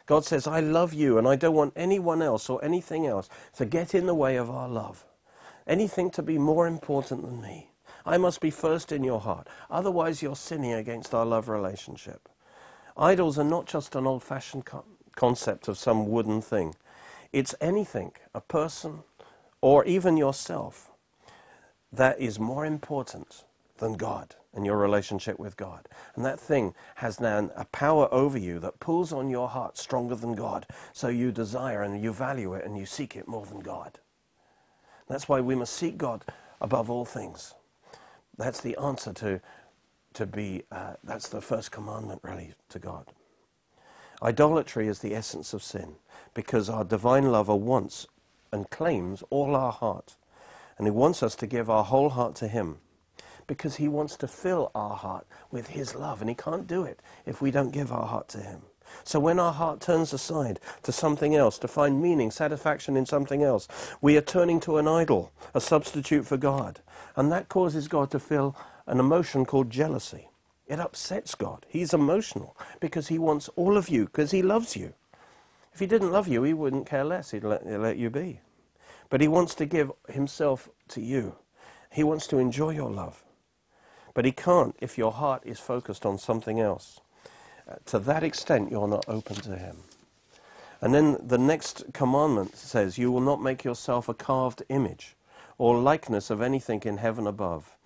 God 0.06 0.24
says, 0.24 0.46
I 0.46 0.60
love 0.60 0.92
you, 0.92 1.18
and 1.18 1.26
I 1.26 1.36
don't 1.36 1.54
want 1.54 1.72
anyone 1.76 2.22
else 2.22 2.48
or 2.48 2.64
anything 2.64 3.06
else 3.06 3.28
to 3.56 3.64
get 3.64 3.94
in 3.94 4.06
the 4.06 4.14
way 4.14 4.36
of 4.36 4.50
our 4.50 4.68
love. 4.68 5.05
Anything 5.66 6.10
to 6.12 6.22
be 6.22 6.38
more 6.38 6.66
important 6.66 7.22
than 7.22 7.40
me. 7.42 7.70
I 8.04 8.18
must 8.18 8.40
be 8.40 8.50
first 8.50 8.92
in 8.92 9.02
your 9.02 9.20
heart. 9.20 9.48
Otherwise, 9.70 10.22
you're 10.22 10.36
sinning 10.36 10.72
against 10.72 11.14
our 11.14 11.26
love 11.26 11.48
relationship. 11.48 12.28
Idols 12.96 13.38
are 13.38 13.44
not 13.44 13.66
just 13.66 13.96
an 13.96 14.06
old 14.06 14.22
fashioned 14.22 14.64
co- 14.64 14.84
concept 15.16 15.68
of 15.68 15.78
some 15.78 16.08
wooden 16.08 16.40
thing, 16.40 16.74
it's 17.32 17.54
anything, 17.60 18.12
a 18.34 18.40
person, 18.40 19.00
or 19.60 19.84
even 19.84 20.16
yourself, 20.16 20.90
that 21.92 22.20
is 22.20 22.38
more 22.38 22.64
important 22.64 23.44
than 23.78 23.94
God 23.94 24.36
and 24.54 24.64
your 24.64 24.78
relationship 24.78 25.38
with 25.38 25.56
God. 25.56 25.88
And 26.14 26.24
that 26.24 26.40
thing 26.40 26.74
has 26.96 27.20
now 27.20 27.50
a 27.56 27.64
power 27.66 28.08
over 28.12 28.38
you 28.38 28.58
that 28.60 28.80
pulls 28.80 29.12
on 29.12 29.28
your 29.28 29.48
heart 29.48 29.76
stronger 29.76 30.14
than 30.14 30.34
God. 30.34 30.66
So 30.92 31.08
you 31.08 31.32
desire 31.32 31.82
and 31.82 32.02
you 32.02 32.12
value 32.12 32.54
it 32.54 32.64
and 32.64 32.78
you 32.78 32.86
seek 32.86 33.16
it 33.16 33.28
more 33.28 33.44
than 33.44 33.60
God. 33.60 33.98
That's 35.08 35.28
why 35.28 35.40
we 35.40 35.54
must 35.54 35.74
seek 35.74 35.98
God 35.98 36.24
above 36.60 36.90
all 36.90 37.04
things. 37.04 37.54
That's 38.36 38.60
the 38.60 38.76
answer 38.76 39.12
to, 39.14 39.40
to 40.14 40.26
be, 40.26 40.64
uh, 40.70 40.94
that's 41.04 41.28
the 41.28 41.40
first 41.40 41.70
commandment 41.70 42.20
really 42.22 42.54
to 42.70 42.78
God. 42.78 43.06
Idolatry 44.22 44.88
is 44.88 45.00
the 45.00 45.14
essence 45.14 45.52
of 45.52 45.62
sin 45.62 45.96
because 46.34 46.68
our 46.68 46.84
divine 46.84 47.30
lover 47.30 47.54
wants 47.54 48.06
and 48.52 48.68
claims 48.70 49.22
all 49.30 49.54
our 49.54 49.72
heart. 49.72 50.16
And 50.78 50.86
he 50.86 50.90
wants 50.90 51.22
us 51.22 51.34
to 51.36 51.46
give 51.46 51.70
our 51.70 51.84
whole 51.84 52.10
heart 52.10 52.34
to 52.36 52.48
him 52.48 52.78
because 53.46 53.76
he 53.76 53.88
wants 53.88 54.16
to 54.16 54.28
fill 54.28 54.70
our 54.74 54.96
heart 54.96 55.26
with 55.50 55.68
his 55.68 55.94
love. 55.94 56.20
And 56.20 56.28
he 56.28 56.34
can't 56.34 56.66
do 56.66 56.84
it 56.84 57.00
if 57.24 57.40
we 57.40 57.50
don't 57.50 57.70
give 57.70 57.92
our 57.92 58.06
heart 58.06 58.28
to 58.28 58.38
him. 58.38 58.62
So 59.04 59.20
when 59.20 59.38
our 59.38 59.52
heart 59.52 59.80
turns 59.80 60.12
aside 60.12 60.60
to 60.82 60.92
something 60.92 61.34
else, 61.34 61.58
to 61.58 61.68
find 61.68 62.02
meaning, 62.02 62.30
satisfaction 62.30 62.96
in 62.96 63.06
something 63.06 63.42
else, 63.42 63.68
we 64.00 64.16
are 64.16 64.22
turning 64.22 64.60
to 64.60 64.78
an 64.78 64.88
idol, 64.88 65.32
a 65.54 65.60
substitute 65.60 66.26
for 66.26 66.36
God. 66.36 66.80
And 67.16 67.30
that 67.32 67.48
causes 67.48 67.88
God 67.88 68.10
to 68.10 68.18
feel 68.18 68.56
an 68.86 69.00
emotion 69.00 69.44
called 69.44 69.70
jealousy. 69.70 70.28
It 70.66 70.80
upsets 70.80 71.34
God. 71.34 71.64
He's 71.68 71.94
emotional 71.94 72.56
because 72.80 73.08
he 73.08 73.18
wants 73.18 73.48
all 73.56 73.76
of 73.76 73.88
you, 73.88 74.06
because 74.06 74.32
he 74.32 74.42
loves 74.42 74.76
you. 74.76 74.94
If 75.72 75.80
he 75.80 75.86
didn't 75.86 76.12
love 76.12 76.26
you, 76.26 76.42
he 76.42 76.54
wouldn't 76.54 76.86
care 76.86 77.04
less. 77.04 77.30
He'd 77.30 77.44
let, 77.44 77.66
he'd 77.66 77.76
let 77.76 77.98
you 77.98 78.10
be. 78.10 78.40
But 79.08 79.20
he 79.20 79.28
wants 79.28 79.54
to 79.56 79.66
give 79.66 79.92
himself 80.08 80.68
to 80.88 81.00
you. 81.00 81.36
He 81.92 82.02
wants 82.02 82.26
to 82.28 82.38
enjoy 82.38 82.70
your 82.70 82.90
love. 82.90 83.22
But 84.14 84.24
he 84.24 84.32
can't 84.32 84.74
if 84.80 84.98
your 84.98 85.12
heart 85.12 85.42
is 85.44 85.60
focused 85.60 86.04
on 86.04 86.18
something 86.18 86.58
else. 86.58 87.00
To 87.86 87.98
that 88.00 88.22
extent, 88.22 88.70
you're 88.70 88.88
not 88.88 89.04
open 89.08 89.36
to 89.36 89.56
him. 89.56 89.78
And 90.80 90.94
then 90.94 91.18
the 91.20 91.38
next 91.38 91.84
commandment 91.92 92.56
says, 92.56 92.98
You 92.98 93.10
will 93.10 93.20
not 93.20 93.42
make 93.42 93.64
yourself 93.64 94.08
a 94.08 94.14
carved 94.14 94.62
image 94.68 95.16
or 95.58 95.78
likeness 95.78 96.30
of 96.30 96.42
anything 96.42 96.82
in 96.84 96.98
heaven 96.98 97.26
above, 97.26 97.76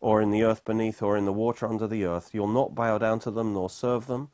or 0.00 0.20
in 0.20 0.30
the 0.30 0.42
earth 0.42 0.64
beneath, 0.64 1.02
or 1.02 1.16
in 1.16 1.24
the 1.24 1.32
water 1.32 1.66
under 1.66 1.86
the 1.86 2.04
earth. 2.04 2.30
You'll 2.32 2.48
not 2.48 2.74
bow 2.74 2.98
down 2.98 3.20
to 3.20 3.30
them 3.30 3.54
nor 3.54 3.70
serve 3.70 4.06
them. 4.06 4.30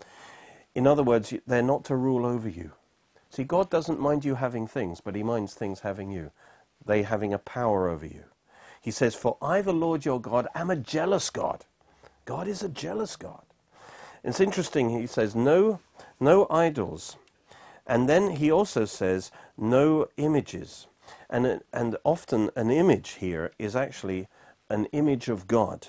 In 0.74 0.86
other 0.86 1.02
words, 1.02 1.34
they're 1.46 1.62
not 1.62 1.84
to 1.86 1.96
rule 1.96 2.24
over 2.26 2.48
you. 2.48 2.72
See, 3.30 3.44
God 3.44 3.70
doesn't 3.70 4.00
mind 4.00 4.24
you 4.24 4.36
having 4.36 4.66
things, 4.66 5.00
but 5.00 5.14
he 5.14 5.22
minds 5.22 5.54
things 5.54 5.80
having 5.80 6.10
you. 6.10 6.30
They 6.84 7.02
having 7.02 7.34
a 7.34 7.38
power 7.38 7.88
over 7.88 8.06
you. 8.06 8.24
He 8.80 8.90
says, 8.90 9.14
For 9.14 9.36
I, 9.42 9.60
the 9.60 9.72
Lord 9.74 10.04
your 10.04 10.20
God, 10.20 10.48
am 10.54 10.70
a 10.70 10.76
jealous 10.76 11.30
God. 11.30 11.66
God 12.24 12.48
is 12.48 12.62
a 12.62 12.68
jealous 12.68 13.16
God. 13.16 13.42
It's 14.24 14.40
interesting, 14.40 14.90
he 14.90 15.06
says, 15.06 15.34
no, 15.34 15.80
no 16.20 16.46
idols. 16.50 17.16
And 17.86 18.08
then 18.08 18.30
he 18.32 18.50
also 18.50 18.84
says, 18.84 19.30
no 19.56 20.08
images. 20.16 20.86
And, 21.30 21.62
and 21.72 21.96
often 22.04 22.50
an 22.56 22.70
image 22.70 23.12
here 23.12 23.52
is 23.58 23.74
actually 23.74 24.28
an 24.68 24.86
image 24.86 25.28
of 25.28 25.46
God. 25.46 25.88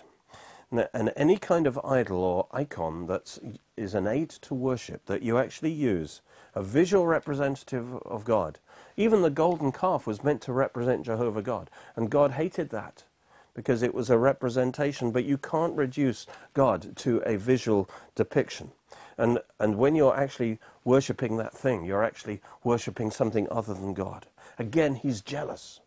And 0.71 1.12
any 1.15 1.38
kind 1.38 1.65
of 1.65 1.79
idol 1.83 2.24
or 2.24 2.48
icon 2.51 3.07
that 3.07 3.39
is 3.75 3.95
an 3.95 4.05
aid 4.05 4.29
to 4.29 4.53
worship 4.53 5.05
that 5.07 5.24
you 5.24 5.39
actually 5.39 5.71
use, 5.71 6.21
a 6.53 6.62
visual 6.62 7.07
representative 7.07 7.95
of 8.03 8.24
God, 8.24 8.59
even 8.95 9.21
the 9.21 9.31
golden 9.31 9.71
calf 9.71 10.05
was 10.05 10.24
meant 10.24 10.41
to 10.41 10.53
represent 10.53 11.05
Jehovah 11.05 11.41
God. 11.41 11.71
And 11.95 12.12
God 12.12 12.31
hated 12.31 12.69
that 12.69 13.03
because 13.53 13.82
it 13.82 13.94
was 13.94 14.10
a 14.10 14.18
representation, 14.18 15.12
but 15.12 15.25
you 15.25 15.38
can't 15.38 15.75
reduce 15.75 16.27
God 16.53 16.96
to 16.98 17.22
a 17.25 17.38
visual 17.38 17.89
depiction. 18.15 18.72
And, 19.18 19.39
and 19.60 19.75
when 19.75 19.96
you're 19.96 20.15
actually 20.15 20.60
worshipping 20.86 21.38
that 21.38 21.53
thing, 21.53 21.84
you're 21.84 22.03
actually 22.03 22.41
worshipping 22.63 23.12
something 23.12 23.48
other 23.51 23.74
than 23.74 23.94
God. 23.94 24.27
Again, 24.58 24.96
he's 24.96 25.22
jealous 25.22 25.82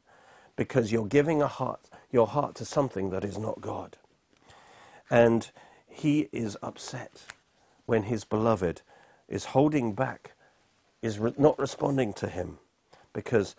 because 0.57 0.92
you're 0.92 1.07
giving 1.07 1.40
a 1.40 1.49
heart, 1.49 1.88
your 2.11 2.26
heart 2.26 2.54
to 2.57 2.64
something 2.64 3.11
that 3.11 3.25
is 3.25 3.38
not 3.38 3.61
God. 3.61 3.97
And 5.11 5.50
he 5.88 6.28
is 6.33 6.57
upset 6.62 7.23
when 7.87 8.04
his 8.04 8.25
beloved 8.25 8.83
is 9.28 9.47
holding 9.47 9.95
back, 9.95 10.33
is 11.00 11.19
re- 11.19 11.35
not 11.38 11.59
responding 11.59 12.12
to 12.14 12.28
him 12.28 12.59
because 13.12 13.57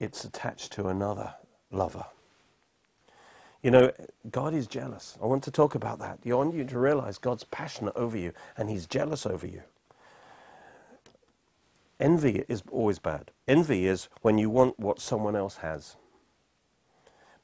it's 0.00 0.24
attached 0.24 0.72
to 0.72 0.88
another 0.88 1.34
lover. 1.70 2.06
You 3.66 3.72
know, 3.72 3.90
God 4.30 4.54
is 4.54 4.68
jealous. 4.68 5.18
I 5.20 5.26
want 5.26 5.42
to 5.42 5.50
talk 5.50 5.74
about 5.74 5.98
that. 5.98 6.20
I 6.24 6.34
want 6.34 6.54
you 6.54 6.62
to 6.62 6.78
realize 6.78 7.18
God's 7.18 7.42
passionate 7.42 7.96
over 7.96 8.16
you 8.16 8.32
and 8.56 8.70
he's 8.70 8.86
jealous 8.86 9.26
over 9.26 9.44
you. 9.44 9.60
Envy 11.98 12.44
is 12.46 12.62
always 12.70 13.00
bad. 13.00 13.32
Envy 13.48 13.88
is 13.88 14.08
when 14.22 14.38
you 14.38 14.50
want 14.50 14.78
what 14.78 15.00
someone 15.00 15.34
else 15.34 15.56
has. 15.56 15.96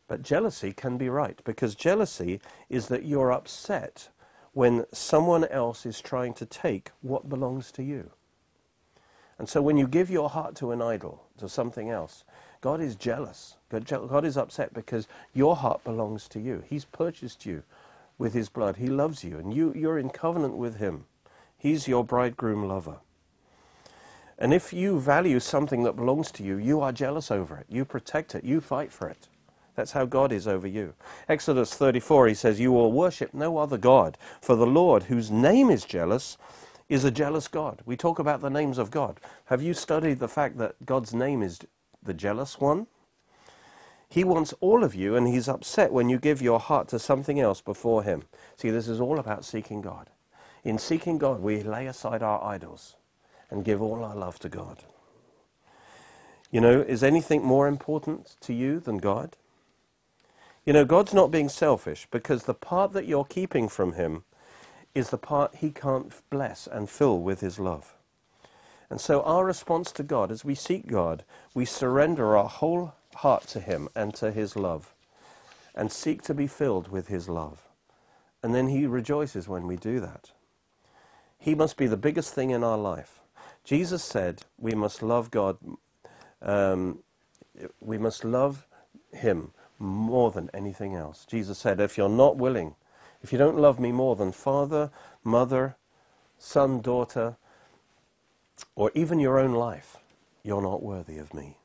But 0.06 0.22
jealousy 0.22 0.72
can 0.72 0.96
be 0.96 1.08
right 1.08 1.40
because 1.42 1.74
jealousy 1.74 2.40
is 2.70 2.86
that 2.86 3.04
you're 3.04 3.32
upset 3.32 4.08
when 4.52 4.86
someone 4.92 5.46
else 5.46 5.84
is 5.84 6.00
trying 6.00 6.34
to 6.34 6.46
take 6.46 6.92
what 7.00 7.28
belongs 7.28 7.72
to 7.72 7.82
you. 7.82 8.12
And 9.40 9.48
so 9.48 9.60
when 9.60 9.76
you 9.76 9.88
give 9.88 10.08
your 10.08 10.30
heart 10.30 10.54
to 10.56 10.70
an 10.70 10.82
idol, 10.82 11.24
to 11.38 11.48
something 11.48 11.90
else, 11.90 12.22
God 12.62 12.80
is 12.80 12.94
jealous. 12.94 13.56
God, 13.70 14.24
is 14.24 14.36
upset 14.36 14.72
because 14.72 15.08
your 15.34 15.56
heart 15.56 15.82
belongs 15.82 16.28
to 16.28 16.40
you. 16.40 16.62
He's 16.66 16.84
purchased 16.84 17.44
you 17.44 17.64
with 18.18 18.32
his 18.34 18.48
blood. 18.48 18.76
He 18.76 18.86
loves 18.86 19.24
you, 19.24 19.36
and 19.36 19.52
you, 19.52 19.72
you're 19.74 19.98
in 19.98 20.10
covenant 20.10 20.56
with 20.56 20.76
him. 20.76 21.04
He's 21.58 21.88
your 21.88 22.04
bridegroom 22.04 22.68
lover. 22.68 22.98
And 24.38 24.54
if 24.54 24.72
you 24.72 25.00
value 25.00 25.40
something 25.40 25.82
that 25.82 25.96
belongs 25.96 26.30
to 26.32 26.44
you, 26.44 26.56
you 26.56 26.80
are 26.80 26.92
jealous 26.92 27.30
over 27.30 27.56
it. 27.58 27.66
You 27.68 27.84
protect 27.84 28.34
it. 28.34 28.44
You 28.44 28.60
fight 28.60 28.92
for 28.92 29.08
it. 29.08 29.28
That's 29.74 29.92
how 29.92 30.04
God 30.04 30.30
is 30.32 30.46
over 30.46 30.66
you. 30.66 30.94
Exodus 31.28 31.74
34, 31.74 32.28
he 32.28 32.34
says, 32.34 32.60
You 32.60 32.72
will 32.72 32.92
worship 32.92 33.34
no 33.34 33.58
other 33.58 33.78
God, 33.78 34.16
for 34.40 34.54
the 34.54 34.66
Lord, 34.66 35.04
whose 35.04 35.30
name 35.30 35.68
is 35.68 35.84
jealous, 35.84 36.36
is 36.88 37.04
a 37.04 37.10
jealous 37.10 37.48
God. 37.48 37.80
We 37.86 37.96
talk 37.96 38.18
about 38.18 38.40
the 38.40 38.50
names 38.50 38.78
of 38.78 38.90
God. 38.90 39.18
Have 39.46 39.62
you 39.62 39.74
studied 39.74 40.18
the 40.18 40.28
fact 40.28 40.58
that 40.58 40.84
God's 40.84 41.14
name 41.14 41.42
is 41.42 41.58
the 42.02 42.14
jealous 42.14 42.60
one? 42.60 42.86
He 44.08 44.24
wants 44.24 44.52
all 44.60 44.84
of 44.84 44.94
you, 44.94 45.16
and 45.16 45.26
he's 45.26 45.48
upset 45.48 45.92
when 45.92 46.10
you 46.10 46.18
give 46.18 46.42
your 46.42 46.60
heart 46.60 46.88
to 46.88 46.98
something 46.98 47.40
else 47.40 47.60
before 47.60 48.02
him. 48.02 48.24
See, 48.56 48.68
this 48.68 48.86
is 48.86 49.00
all 49.00 49.18
about 49.18 49.44
seeking 49.44 49.80
God. 49.80 50.10
In 50.64 50.78
seeking 50.78 51.18
God, 51.18 51.40
we 51.40 51.62
lay 51.62 51.86
aside 51.86 52.22
our 52.22 52.44
idols 52.44 52.96
and 53.50 53.64
give 53.64 53.80
all 53.80 54.04
our 54.04 54.14
love 54.14 54.38
to 54.40 54.48
God. 54.48 54.84
You 56.50 56.60
know, 56.60 56.82
is 56.82 57.02
anything 57.02 57.42
more 57.42 57.66
important 57.66 58.36
to 58.42 58.52
you 58.52 58.80
than 58.80 58.98
God? 58.98 59.36
You 60.66 60.72
know, 60.74 60.84
God's 60.84 61.14
not 61.14 61.30
being 61.30 61.48
selfish 61.48 62.06
because 62.10 62.44
the 62.44 62.54
part 62.54 62.92
that 62.92 63.06
you're 63.06 63.24
keeping 63.24 63.68
from 63.68 63.94
him 63.94 64.24
is 64.94 65.10
the 65.10 65.18
part 65.18 65.56
he 65.56 65.70
can't 65.70 66.12
bless 66.28 66.66
and 66.66 66.90
fill 66.90 67.20
with 67.20 67.40
his 67.40 67.58
love. 67.58 67.94
And 68.92 69.00
so 69.00 69.22
our 69.22 69.42
response 69.46 69.90
to 69.92 70.02
God, 70.02 70.30
as 70.30 70.44
we 70.44 70.54
seek 70.54 70.86
God, 70.86 71.24
we 71.54 71.64
surrender 71.64 72.36
our 72.36 72.46
whole 72.50 72.92
heart 73.14 73.46
to 73.46 73.58
Him 73.58 73.88
and 73.94 74.14
to 74.16 74.30
His 74.30 74.54
love, 74.54 74.92
and 75.74 75.90
seek 75.90 76.20
to 76.24 76.34
be 76.34 76.46
filled 76.46 76.88
with 76.88 77.08
His 77.08 77.26
love. 77.26 77.62
And 78.42 78.54
then 78.54 78.68
He 78.68 78.84
rejoices 78.84 79.48
when 79.48 79.66
we 79.66 79.76
do 79.76 79.98
that. 80.00 80.32
He 81.38 81.54
must 81.54 81.78
be 81.78 81.86
the 81.86 81.96
biggest 81.96 82.34
thing 82.34 82.50
in 82.50 82.62
our 82.62 82.76
life. 82.76 83.20
Jesus 83.64 84.04
said 84.04 84.42
we 84.58 84.74
must 84.74 85.02
love 85.02 85.30
God, 85.30 85.56
um, 86.42 86.98
we 87.80 87.96
must 87.96 88.26
love 88.26 88.66
Him 89.10 89.52
more 89.78 90.30
than 90.32 90.50
anything 90.52 90.94
else. 90.94 91.24
Jesus 91.24 91.56
said, 91.56 91.80
if 91.80 91.96
you're 91.96 92.10
not 92.10 92.36
willing, 92.36 92.74
if 93.22 93.32
you 93.32 93.38
don't 93.38 93.56
love 93.56 93.80
me 93.80 93.90
more 93.90 94.16
than 94.16 94.32
father, 94.32 94.90
mother, 95.24 95.76
son, 96.38 96.82
daughter, 96.82 97.38
or 98.74 98.90
even 98.94 99.20
your 99.20 99.38
own 99.38 99.52
life, 99.52 99.96
you're 100.42 100.62
not 100.62 100.82
worthy 100.82 101.18
of 101.18 101.34
me. 101.34 101.56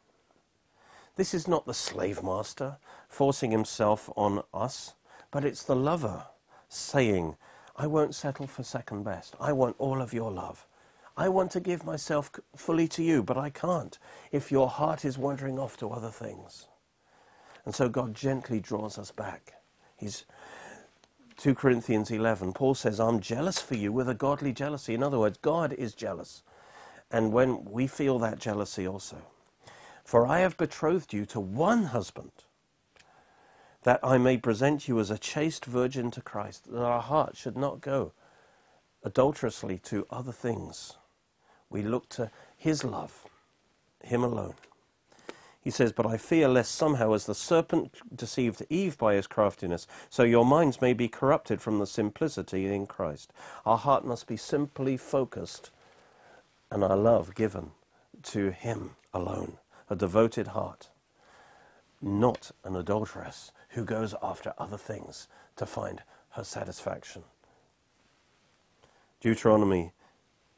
This 1.15 1.33
is 1.33 1.47
not 1.47 1.65
the 1.65 1.73
slave 1.73 2.21
master 2.21 2.77
forcing 3.09 3.51
himself 3.51 4.09
on 4.15 4.43
us, 4.53 4.93
but 5.31 5.43
it's 5.43 5.63
the 5.63 5.75
lover 5.75 6.25
saying, 6.69 7.35
I 7.75 7.87
won't 7.87 8.15
settle 8.15 8.47
for 8.47 8.63
second 8.63 9.03
best. 9.03 9.35
I 9.39 9.53
want 9.53 9.75
all 9.79 10.01
of 10.01 10.13
your 10.13 10.31
love. 10.31 10.67
I 11.15 11.29
want 11.29 11.51
to 11.51 11.59
give 11.59 11.83
myself 11.83 12.31
fully 12.55 12.87
to 12.89 13.03
you, 13.03 13.23
but 13.23 13.37
I 13.37 13.49
can't 13.49 13.97
if 14.31 14.51
your 14.51 14.69
heart 14.69 15.03
is 15.03 15.17
wandering 15.17 15.57
off 15.57 15.77
to 15.77 15.89
other 15.89 16.11
things. 16.11 16.67
And 17.65 17.73
so 17.73 17.89
God 17.89 18.13
gently 18.13 18.59
draws 18.59 18.99
us 18.99 19.11
back. 19.11 19.53
He's 19.95 20.25
2 21.37 21.55
Corinthians 21.55 22.11
11. 22.11 22.53
Paul 22.53 22.75
says, 22.75 22.99
I'm 22.99 23.19
jealous 23.19 23.59
for 23.59 23.75
you 23.75 23.91
with 23.91 24.09
a 24.09 24.13
godly 24.13 24.53
jealousy. 24.53 24.93
In 24.93 25.03
other 25.03 25.19
words, 25.19 25.37
God 25.39 25.73
is 25.73 25.93
jealous. 25.93 26.43
And 27.11 27.31
when 27.31 27.63
we 27.65 27.87
feel 27.87 28.19
that 28.19 28.39
jealousy 28.39 28.87
also. 28.87 29.17
For 30.03 30.25
I 30.25 30.39
have 30.39 30.57
betrothed 30.57 31.13
you 31.13 31.25
to 31.27 31.39
one 31.39 31.85
husband, 31.85 32.31
that 33.83 33.99
I 34.03 34.17
may 34.17 34.37
present 34.37 34.87
you 34.87 34.99
as 34.99 35.11
a 35.11 35.17
chaste 35.17 35.65
virgin 35.65 36.11
to 36.11 36.21
Christ, 36.21 36.71
that 36.71 36.81
our 36.81 37.01
heart 37.01 37.37
should 37.37 37.57
not 37.57 37.81
go 37.81 38.13
adulterously 39.03 39.77
to 39.79 40.05
other 40.09 40.31
things. 40.31 40.97
We 41.69 41.81
look 41.81 42.09
to 42.09 42.31
his 42.55 42.83
love, 42.83 43.25
him 44.03 44.23
alone. 44.23 44.55
He 45.61 45.71
says, 45.71 45.91
But 45.91 46.05
I 46.05 46.15
fear 46.15 46.47
lest 46.47 46.75
somehow, 46.75 47.11
as 47.11 47.25
the 47.25 47.35
serpent 47.35 47.95
deceived 48.15 48.65
Eve 48.69 48.97
by 48.97 49.15
his 49.15 49.27
craftiness, 49.27 49.87
so 50.09 50.23
your 50.23 50.45
minds 50.45 50.79
may 50.79 50.93
be 50.93 51.09
corrupted 51.09 51.61
from 51.61 51.79
the 51.79 51.87
simplicity 51.87 52.73
in 52.73 52.87
Christ. 52.87 53.33
Our 53.65 53.77
heart 53.77 54.05
must 54.05 54.27
be 54.27 54.37
simply 54.37 54.95
focused 54.95 55.71
and 56.71 56.83
our 56.83 56.97
love 56.97 57.35
given 57.35 57.71
to 58.23 58.51
Him 58.51 58.91
alone, 59.13 59.57
a 59.89 59.95
devoted 59.95 60.47
heart, 60.49 60.89
not 62.01 62.51
an 62.63 62.75
adulteress 62.75 63.51
who 63.69 63.83
goes 63.83 64.15
after 64.21 64.53
other 64.57 64.77
things 64.77 65.27
to 65.55 65.65
find 65.65 66.01
her 66.31 66.43
satisfaction. 66.43 67.23
Deuteronomy, 69.21 69.91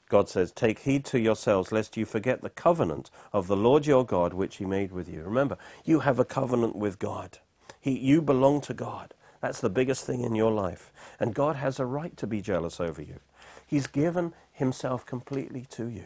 God 0.09 0.29
says, 0.29 0.51
Take 0.51 0.79
heed 0.79 1.05
to 1.05 1.19
yourselves, 1.19 1.71
lest 1.71 1.97
you 1.97 2.05
forget 2.05 2.41
the 2.41 2.49
covenant 2.49 3.09
of 3.31 3.47
the 3.47 3.55
Lord 3.57 3.85
your 3.87 4.05
God, 4.05 4.33
which 4.33 4.57
He 4.57 4.65
made 4.65 4.91
with 4.91 5.07
you. 5.09 5.23
Remember, 5.23 5.57
you 5.85 5.99
have 6.01 6.19
a 6.19 6.25
covenant 6.25 6.75
with 6.75 6.99
God. 6.99 7.39
He, 7.79 7.97
you 7.97 8.21
belong 8.21 8.61
to 8.61 8.73
God. 8.73 9.13
That's 9.41 9.61
the 9.61 9.69
biggest 9.69 10.05
thing 10.05 10.23
in 10.23 10.35
your 10.35 10.51
life. 10.51 10.91
And 11.19 11.33
God 11.35 11.55
has 11.55 11.79
a 11.79 11.85
right 11.85 12.15
to 12.17 12.27
be 12.27 12.41
jealous 12.41 12.79
over 12.81 13.01
you. 13.01 13.19
He's 13.65 13.87
given 13.87 14.33
himself 14.59 15.05
completely 15.05 15.65
to 15.71 15.89
you. 15.89 16.05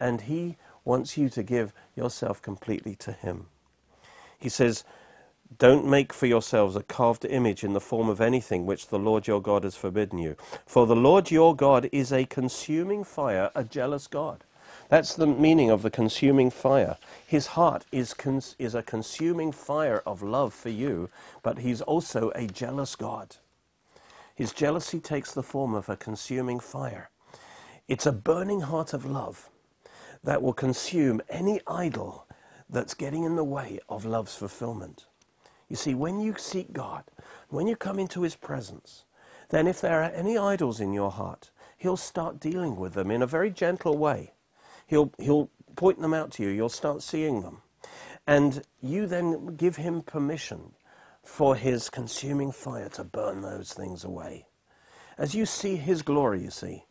And 0.00 0.22
he 0.22 0.58
wants 0.84 1.18
you 1.18 1.30
to 1.30 1.42
give 1.42 1.72
yourself 1.96 2.42
completely 2.42 2.96
to 2.96 3.12
him. 3.12 3.46
He 4.38 4.50
says, 4.50 4.84
don't 5.58 5.86
make 5.86 6.12
for 6.12 6.26
yourselves 6.26 6.76
a 6.76 6.82
carved 6.82 7.24
image 7.24 7.64
in 7.64 7.74
the 7.74 7.80
form 7.80 8.08
of 8.08 8.20
anything 8.20 8.66
which 8.66 8.88
the 8.88 8.98
Lord 8.98 9.26
your 9.26 9.40
God 9.42 9.64
has 9.64 9.76
forbidden 9.76 10.18
you. 10.18 10.36
For 10.66 10.86
the 10.86 10.96
Lord 10.96 11.30
your 11.30 11.56
God 11.56 11.88
is 11.92 12.12
a 12.12 12.26
consuming 12.26 13.04
fire, 13.04 13.50
a 13.54 13.64
jealous 13.64 14.06
God. 14.08 14.44
That's 14.90 15.14
the 15.14 15.26
meaning 15.26 15.70
of 15.70 15.82
the 15.82 15.90
consuming 15.90 16.50
fire. 16.50 16.98
His 17.26 17.48
heart 17.48 17.86
is, 17.92 18.14
cons- 18.14 18.56
is 18.58 18.74
a 18.74 18.82
consuming 18.82 19.52
fire 19.52 20.02
of 20.06 20.22
love 20.22 20.54
for 20.54 20.70
you, 20.70 21.10
but 21.42 21.58
he's 21.58 21.80
also 21.82 22.30
a 22.34 22.46
jealous 22.46 22.96
God. 22.96 23.36
His 24.34 24.52
jealousy 24.52 25.00
takes 25.00 25.32
the 25.32 25.42
form 25.44 25.74
of 25.74 25.88
a 25.88 25.96
consuming 25.96 26.60
fire. 26.60 27.10
It's 27.88 28.06
a 28.06 28.12
burning 28.12 28.62
heart 28.62 28.92
of 28.92 29.04
love 29.04 29.50
that 30.22 30.42
will 30.42 30.52
consume 30.52 31.20
any 31.28 31.60
idol 31.66 32.26
that's 32.68 32.94
getting 32.94 33.24
in 33.24 33.36
the 33.36 33.44
way 33.44 33.78
of 33.88 34.04
love's 34.04 34.34
fulfillment. 34.34 35.06
You 35.68 35.76
see, 35.76 35.94
when 35.94 36.20
you 36.20 36.34
seek 36.38 36.72
God, 36.72 37.04
when 37.48 37.66
you 37.66 37.76
come 37.76 37.98
into 37.98 38.22
His 38.22 38.36
presence, 38.36 39.04
then 39.50 39.66
if 39.66 39.80
there 39.80 40.02
are 40.02 40.10
any 40.10 40.38
idols 40.38 40.80
in 40.80 40.92
your 40.92 41.10
heart, 41.10 41.50
He'll 41.76 41.96
start 41.96 42.40
dealing 42.40 42.76
with 42.76 42.94
them 42.94 43.10
in 43.10 43.22
a 43.22 43.26
very 43.26 43.50
gentle 43.50 43.98
way. 43.98 44.32
He'll, 44.86 45.12
he'll 45.18 45.50
point 45.76 46.00
them 46.00 46.14
out 46.14 46.30
to 46.32 46.42
you. 46.42 46.48
You'll 46.48 46.68
start 46.68 47.02
seeing 47.02 47.42
them. 47.42 47.58
And 48.26 48.62
you 48.80 49.06
then 49.06 49.56
give 49.56 49.76
Him 49.76 50.02
permission 50.02 50.72
for 51.24 51.56
his 51.56 51.90
consuming 51.90 52.52
fire 52.52 52.88
to 52.90 53.02
burn 53.02 53.42
those 53.42 53.72
things 53.72 54.04
away. 54.04 54.46
As 55.16 55.34
you 55.34 55.46
see 55.46 55.76
his 55.76 56.02
glory, 56.02 56.42
you 56.42 56.50
see, 56.50 56.84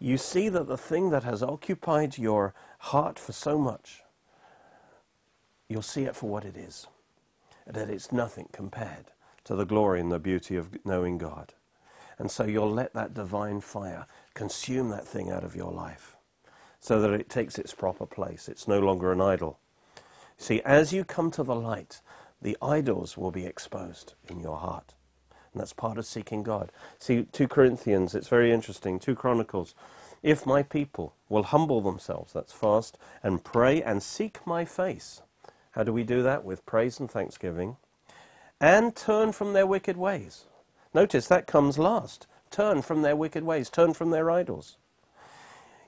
you 0.00 0.16
see 0.16 0.48
that 0.48 0.68
the 0.68 0.78
thing 0.78 1.10
that 1.10 1.24
has 1.24 1.42
occupied 1.42 2.18
your 2.18 2.54
heart 2.78 3.18
for 3.18 3.32
so 3.32 3.58
much, 3.58 4.02
you'll 5.68 5.82
see 5.82 6.04
it 6.04 6.16
for 6.16 6.28
what 6.28 6.44
it 6.44 6.56
is, 6.56 6.86
that 7.66 7.90
it's 7.90 8.12
nothing 8.12 8.48
compared 8.52 9.06
to 9.44 9.54
the 9.56 9.66
glory 9.66 10.00
and 10.00 10.12
the 10.12 10.18
beauty 10.18 10.56
of 10.56 10.84
knowing 10.84 11.18
God. 11.18 11.54
And 12.18 12.30
so 12.30 12.44
you'll 12.44 12.70
let 12.70 12.94
that 12.94 13.14
divine 13.14 13.60
fire 13.60 14.06
consume 14.34 14.90
that 14.90 15.06
thing 15.06 15.30
out 15.30 15.44
of 15.44 15.56
your 15.56 15.72
life 15.72 16.16
so 16.80 17.00
that 17.00 17.12
it 17.12 17.28
takes 17.28 17.58
its 17.58 17.72
proper 17.72 18.06
place. 18.06 18.48
It's 18.48 18.68
no 18.68 18.78
longer 18.78 19.12
an 19.12 19.20
idol. 19.20 19.58
See, 20.36 20.60
as 20.62 20.92
you 20.92 21.04
come 21.04 21.30
to 21.32 21.42
the 21.42 21.54
light, 21.54 22.00
the 22.40 22.56
idols 22.62 23.16
will 23.16 23.32
be 23.32 23.46
exposed 23.46 24.14
in 24.28 24.40
your 24.40 24.58
heart. 24.58 24.94
And 25.52 25.60
that's 25.60 25.72
part 25.72 25.98
of 25.98 26.06
seeking 26.06 26.42
God. 26.42 26.70
See, 26.98 27.26
2 27.32 27.48
Corinthians, 27.48 28.14
it's 28.14 28.28
very 28.28 28.52
interesting. 28.52 28.98
2 28.98 29.14
Chronicles. 29.14 29.74
If 30.22 30.44
my 30.46 30.62
people 30.62 31.14
will 31.28 31.44
humble 31.44 31.80
themselves, 31.80 32.32
that's 32.32 32.52
fast, 32.52 32.98
and 33.22 33.44
pray 33.44 33.82
and 33.82 34.02
seek 34.02 34.44
my 34.46 34.64
face. 34.64 35.22
How 35.72 35.84
do 35.84 35.92
we 35.92 36.02
do 36.02 36.22
that? 36.22 36.44
With 36.44 36.66
praise 36.66 36.98
and 36.98 37.10
thanksgiving. 37.10 37.76
And 38.60 38.96
turn 38.96 39.32
from 39.32 39.52
their 39.52 39.66
wicked 39.66 39.96
ways. 39.96 40.46
Notice 40.92 41.28
that 41.28 41.46
comes 41.46 41.78
last. 41.78 42.26
Turn 42.50 42.82
from 42.82 43.02
their 43.02 43.14
wicked 43.14 43.44
ways. 43.44 43.70
Turn 43.70 43.94
from 43.94 44.10
their 44.10 44.30
idols. 44.30 44.76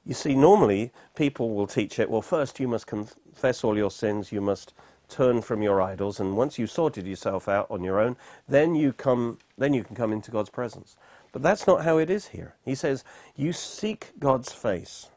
You 0.05 0.15
see, 0.15 0.35
normally 0.35 0.93
people 1.15 1.55
will 1.55 1.67
teach 1.67 1.99
it, 1.99 2.11
well, 2.11 2.23
first 2.23 2.59
you 2.59 2.69
must 2.69 2.87
confess 2.87 3.63
all 3.63 3.77
your 3.77 3.91
sins, 3.91 4.33
you 4.33 4.41
must 4.41 4.73
turn 5.11 5.43
from 5.43 5.63
your 5.63 5.83
idols, 5.83 6.21
and 6.21 6.37
once 6.37 6.59
you've 6.59 6.71
sorted 6.71 7.07
yourself 7.07 7.49
out 7.49 7.67
on 7.71 7.83
your 7.83 8.01
own, 8.01 8.17
then 8.49 8.75
you 8.75 8.93
come, 8.93 9.39
then 9.59 9.75
you 9.75 9.85
can 9.85 9.97
come 9.97 10.13
into 10.13 10.31
God's 10.31 10.51
presence. 10.51 10.97
But 11.33 11.43
that's 11.43 11.67
not 11.67 11.85
how 11.85 11.99
it 11.99 12.11
is 12.11 12.29
here. 12.29 12.55
He 12.65 12.75
says, 12.75 13.05
you 13.37 13.53
seek 13.53 14.13
God's 14.19 14.53
face, 14.53 15.11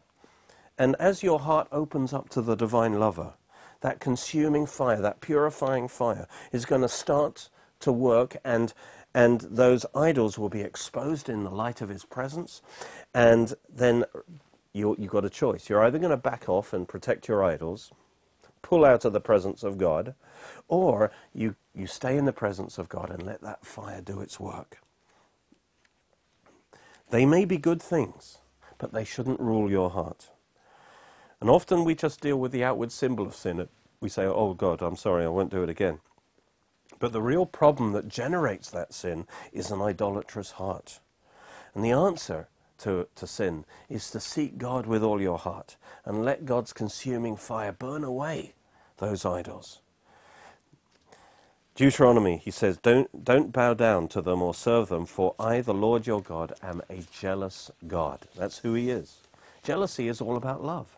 and 0.77 0.95
as 0.99 1.23
your 1.23 1.39
heart 1.39 1.67
opens 1.71 2.13
up 2.13 2.29
to 2.29 2.41
the 2.41 2.56
divine 2.56 2.99
lover, 2.99 3.34
that 3.82 3.99
consuming 3.99 4.65
fire, 4.65 5.01
that 5.01 5.21
purifying 5.21 5.88
fire, 5.88 6.27
is 6.51 6.65
going 6.65 6.82
to 6.82 6.89
start 6.89 7.49
to 7.82 7.91
work, 7.91 8.38
and 8.43 8.73
and 9.15 9.41
those 9.41 9.86
idols 9.93 10.39
will 10.39 10.49
be 10.49 10.62
exposed 10.62 11.29
in 11.29 11.43
the 11.43 11.51
light 11.51 11.82
of 11.82 11.89
His 11.89 12.03
presence, 12.03 12.62
and 13.13 13.53
then 13.69 14.06
you 14.73 14.95
you've 14.97 15.12
got 15.12 15.25
a 15.25 15.29
choice. 15.29 15.69
You're 15.69 15.84
either 15.84 15.99
going 15.99 16.12
to 16.12 16.17
back 16.17 16.49
off 16.49 16.73
and 16.73 16.88
protect 16.88 17.27
your 17.27 17.43
idols 17.43 17.91
pull 18.63 18.84
out 18.84 19.06
of 19.06 19.13
the 19.13 19.21
presence 19.21 19.62
of 19.62 19.78
God, 19.78 20.15
or 20.67 21.12
you, 21.36 21.56
you 21.76 21.86
stay 21.86 22.17
in 22.17 22.26
the 22.26 22.34
presence 22.34 22.80
of 22.80 22.89
God 22.89 23.12
and 23.12 23.21
let 23.23 23.41
that 23.41 23.63
fire 23.63 24.02
do 24.02 24.19
its 24.21 24.39
work. 24.39 24.80
They 27.12 27.28
may 27.28 27.45
be 27.45 27.58
good 27.58 27.82
things, 27.82 28.39
but 28.80 28.91
they 28.91 29.04
shouldn't 29.04 29.39
rule 29.39 29.69
your 29.69 29.91
heart. 29.91 30.32
And 31.39 31.49
often 31.49 31.84
we 31.84 31.93
just 31.93 32.21
deal 32.21 32.38
with 32.38 32.52
the 32.52 32.63
outward 32.63 32.91
symbol 32.91 33.28
of 33.28 33.36
sin. 33.36 33.67
We 33.99 34.10
say, 34.10 34.26
oh 34.26 34.56
God, 34.56 34.82
I'm 34.82 34.95
sorry, 34.95 35.26
I 35.26 35.28
won't 35.28 35.52
do 35.52 35.62
it 35.62 35.69
again. 35.69 35.99
But 36.99 37.12
the 37.12 37.21
real 37.21 37.45
problem 37.45 37.91
that 37.91 38.08
generates 38.08 38.69
that 38.71 38.93
sin 38.93 39.28
is 39.52 39.69
an 39.69 39.82
idolatrous 39.82 40.52
heart. 40.52 41.02
And 41.76 41.84
the 41.84 41.91
answer 41.91 42.47
to, 42.79 43.07
to 43.15 43.27
sin 43.27 43.65
is 43.89 44.09
to 44.12 44.19
seek 44.19 44.57
God 44.57 44.86
with 44.86 45.03
all 45.03 45.21
your 45.21 45.38
heart 45.38 45.77
and 46.05 46.25
let 46.25 46.45
God's 46.45 46.73
consuming 46.73 47.36
fire 47.36 47.71
burn 47.71 48.03
away 48.03 48.53
those 48.97 49.25
idols. 49.25 49.79
Deuteronomy, 51.75 52.38
he 52.38 52.51
says, 52.51 52.77
don't, 52.77 53.25
don't 53.25 53.51
bow 53.51 53.73
down 53.73 54.07
to 54.09 54.21
them 54.21 54.43
or 54.43 54.53
serve 54.53 54.89
them, 54.89 55.07
for 55.07 55.33
I, 55.39 55.62
the 55.62 55.73
Lord 55.73 56.05
your 56.05 56.21
God, 56.21 56.53
am 56.62 56.83
a 56.88 56.99
jealous 57.12 57.71
God. 57.88 58.19
That's 58.36 58.59
who 58.59 58.75
he 58.75 58.91
is. 58.91 59.17
Jealousy 59.63 60.07
is 60.07 60.21
all 60.21 60.38
about 60.38 60.63
love. 60.63 60.95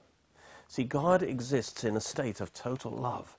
See, 0.68 0.84
God 0.84 1.24
exists 1.24 1.86
in 1.86 1.96
a 1.96 2.02
state 2.02 2.42
of 2.42 2.54
total 2.54 2.92
love. 2.92 3.38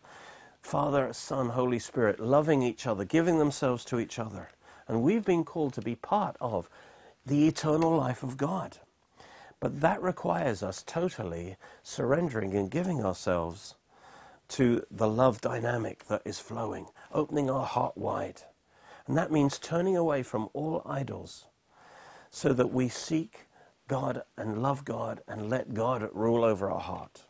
Father, 0.63 1.13
Son, 1.13 1.51
Holy 1.51 1.79
Spirit, 1.79 2.21
loving 2.21 2.63
each 2.63 2.87
other, 2.87 3.05
giving 3.05 3.39
themselves 3.39 3.85
to 3.87 4.01
each 4.01 4.19
other. 4.19 4.49
And 4.89 5.03
we've 5.03 5.25
been 5.25 5.45
called 5.45 5.75
to 5.75 5.83
be 5.83 5.95
part 5.95 6.37
of 6.41 6.71
the 7.27 7.49
eternal 7.49 7.97
life 7.97 8.23
of 8.23 8.37
God. 8.37 8.79
But 9.59 9.81
that 9.81 10.01
requires 10.03 10.63
us 10.63 10.83
totally 10.87 11.57
surrendering 11.83 12.55
and 12.55 12.71
giving 12.71 13.05
ourselves 13.05 13.75
to 14.49 14.85
the 14.91 15.09
love 15.09 15.41
dynamic 15.41 16.07
that 16.07 16.23
is 16.25 16.39
flowing, 16.39 16.87
opening 17.13 17.51
our 17.51 17.67
heart 17.67 17.97
wide. 17.97 18.43
And 19.07 19.17
that 19.17 19.33
means 19.33 19.59
turning 19.59 19.97
away 19.97 20.23
from 20.23 20.49
all 20.53 20.83
idols 20.87 21.47
so 22.31 22.53
that 22.53 22.73
we 22.73 22.89
seek 22.89 23.47
God 23.89 24.23
and 24.37 24.63
love 24.63 24.85
God 24.85 25.21
and 25.27 25.49
let 25.49 25.75
God 25.75 26.09
rule 26.13 26.45
over 26.45 26.71
our 26.71 26.81
heart. 26.81 27.25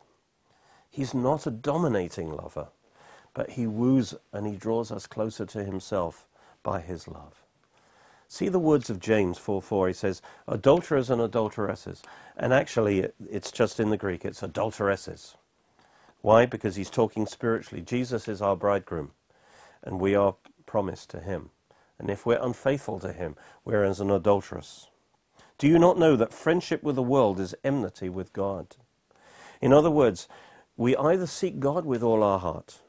He's 0.89 1.13
not 1.13 1.47
a 1.47 1.51
dominating 1.51 2.31
lover, 2.31 2.69
but 3.33 3.51
he 3.51 3.67
woos 3.67 4.15
and 4.33 4.47
he 4.47 4.55
draws 4.55 4.91
us 4.91 5.07
closer 5.07 5.45
to 5.45 5.63
himself 5.63 6.27
by 6.63 6.81
his 6.81 7.07
love. 7.07 7.46
See 8.27 8.49
the 8.49 8.59
words 8.59 8.89
of 8.89 8.99
James 8.99 9.37
4 9.37 9.61
4. 9.61 9.87
He 9.87 9.93
says, 9.93 10.21
adulterers 10.47 11.09
and 11.09 11.21
adulteresses. 11.21 12.01
And 12.35 12.53
actually, 12.53 13.07
it's 13.29 13.51
just 13.51 13.79
in 13.79 13.89
the 13.89 13.97
Greek, 13.97 14.25
it's 14.25 14.43
adulteresses. 14.43 15.37
Why? 16.21 16.45
Because 16.45 16.75
he's 16.75 16.89
talking 16.89 17.25
spiritually. 17.25 17.81
Jesus 17.81 18.27
is 18.27 18.41
our 18.41 18.55
bridegroom, 18.55 19.11
and 19.83 19.99
we 19.99 20.15
are 20.15 20.35
promised 20.65 21.09
to 21.11 21.19
him. 21.19 21.51
And 21.99 22.09
if 22.09 22.25
we're 22.25 22.41
unfaithful 22.41 22.99
to 22.99 23.13
him, 23.13 23.35
we're 23.63 23.83
as 23.83 23.99
an 23.99 24.11
adulteress. 24.11 24.87
Do 25.57 25.67
you 25.67 25.79
not 25.79 25.97
know 25.97 26.15
that 26.15 26.33
friendship 26.33 26.83
with 26.83 26.95
the 26.95 27.03
world 27.03 27.39
is 27.39 27.55
enmity 27.63 28.09
with 28.09 28.33
God? 28.33 28.75
In 29.61 29.73
other 29.73 29.89
words, 29.89 30.27
we 30.75 30.95
either 30.95 31.25
seek 31.25 31.59
God 31.59 31.85
with 31.85 32.03
all 32.03 32.21
our 32.21 32.39
heart, 32.39 32.81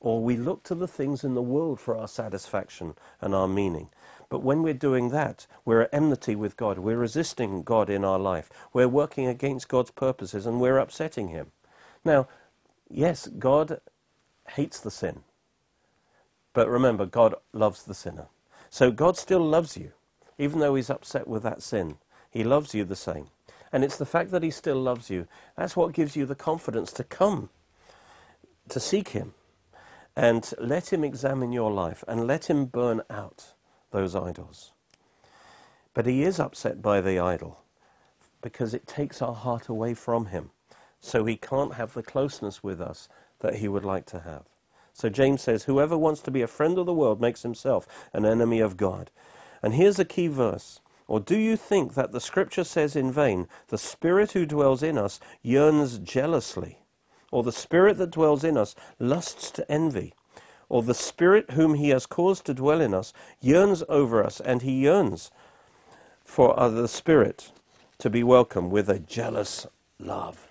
or 0.00 0.22
we 0.22 0.36
look 0.36 0.62
to 0.64 0.74
the 0.74 0.88
things 0.88 1.24
in 1.24 1.34
the 1.34 1.42
world 1.42 1.78
for 1.78 1.96
our 1.96 2.08
satisfaction 2.08 2.94
and 3.20 3.34
our 3.34 3.48
meaning. 3.48 3.88
But 4.28 4.42
when 4.42 4.62
we're 4.62 4.74
doing 4.74 5.10
that, 5.10 5.46
we're 5.64 5.82
at 5.82 5.94
enmity 5.94 6.36
with 6.36 6.56
God. 6.56 6.78
We're 6.78 6.96
resisting 6.96 7.62
God 7.62 7.90
in 7.90 8.04
our 8.04 8.18
life. 8.18 8.48
We're 8.72 8.88
working 8.88 9.26
against 9.26 9.68
God's 9.68 9.90
purposes 9.90 10.46
and 10.46 10.60
we're 10.60 10.78
upsetting 10.78 11.28
Him. 11.28 11.52
Now, 12.04 12.28
yes, 12.88 13.26
God 13.26 13.80
hates 14.50 14.80
the 14.80 14.90
sin. 14.90 15.20
But 16.52 16.68
remember, 16.68 17.06
God 17.06 17.34
loves 17.52 17.84
the 17.84 17.94
sinner. 17.94 18.26
So 18.70 18.90
God 18.90 19.16
still 19.16 19.44
loves 19.44 19.76
you, 19.76 19.92
even 20.38 20.60
though 20.60 20.74
He's 20.76 20.90
upset 20.90 21.26
with 21.28 21.42
that 21.42 21.62
sin. 21.62 21.98
He 22.30 22.44
loves 22.44 22.74
you 22.74 22.84
the 22.84 22.96
same. 22.96 23.26
And 23.72 23.84
it's 23.84 23.96
the 23.96 24.06
fact 24.06 24.30
that 24.30 24.42
he 24.42 24.50
still 24.50 24.80
loves 24.80 25.10
you. 25.10 25.26
That's 25.56 25.76
what 25.76 25.92
gives 25.92 26.16
you 26.16 26.26
the 26.26 26.34
confidence 26.34 26.92
to 26.92 27.04
come, 27.04 27.50
to 28.68 28.80
seek 28.80 29.10
him, 29.10 29.34
and 30.16 30.52
let 30.58 30.92
him 30.92 31.04
examine 31.04 31.52
your 31.52 31.70
life 31.70 32.04
and 32.08 32.26
let 32.26 32.46
him 32.46 32.66
burn 32.66 33.02
out 33.10 33.54
those 33.90 34.14
idols. 34.14 34.72
But 35.94 36.06
he 36.06 36.22
is 36.22 36.38
upset 36.38 36.82
by 36.82 37.00
the 37.00 37.18
idol 37.18 37.60
because 38.42 38.74
it 38.74 38.86
takes 38.86 39.20
our 39.20 39.34
heart 39.34 39.68
away 39.68 39.94
from 39.94 40.26
him. 40.26 40.50
So 41.00 41.24
he 41.24 41.36
can't 41.36 41.74
have 41.74 41.94
the 41.94 42.02
closeness 42.02 42.62
with 42.62 42.80
us 42.80 43.08
that 43.40 43.56
he 43.56 43.68
would 43.68 43.84
like 43.84 44.06
to 44.06 44.20
have. 44.20 44.44
So 44.92 45.08
James 45.08 45.42
says, 45.42 45.64
Whoever 45.64 45.96
wants 45.96 46.20
to 46.22 46.30
be 46.30 46.42
a 46.42 46.46
friend 46.46 46.78
of 46.78 46.86
the 46.86 46.94
world 46.94 47.20
makes 47.20 47.42
himself 47.42 47.86
an 48.12 48.26
enemy 48.26 48.60
of 48.60 48.76
God. 48.76 49.10
And 49.62 49.74
here's 49.74 49.98
a 49.98 50.04
key 50.04 50.28
verse 50.28 50.80
or 51.10 51.18
do 51.18 51.36
you 51.36 51.56
think 51.56 51.94
that 51.94 52.12
the 52.12 52.20
scripture 52.20 52.62
says 52.62 52.94
in 52.94 53.10
vain, 53.10 53.48
the 53.66 53.78
spirit 53.78 54.30
who 54.30 54.46
dwells 54.46 54.80
in 54.80 54.96
us 54.96 55.18
yearns 55.42 55.98
jealously? 55.98 56.78
Or 57.30 57.42
the 57.42 57.52
spirit 57.52 57.98
that 57.98 58.10
dwells 58.10 58.44
in 58.44 58.56
us 58.56 58.74
lusts 58.98 59.50
to 59.52 59.70
envy? 59.70 60.14
Or 60.68 60.82
the 60.82 60.94
spirit 60.94 61.52
whom 61.52 61.74
he 61.74 61.90
has 61.90 62.06
caused 62.06 62.46
to 62.46 62.54
dwell 62.54 62.80
in 62.80 62.94
us 62.94 63.12
yearns 63.40 63.82
over 63.88 64.24
us, 64.24 64.40
and 64.40 64.62
he 64.62 64.72
yearns 64.72 65.30
for 66.24 66.54
the 66.70 66.88
spirit 66.88 67.52
to 67.98 68.10
be 68.10 68.22
welcome 68.22 68.70
with 68.70 68.88
a 68.88 68.98
jealous 68.98 69.66
love. 69.98 70.48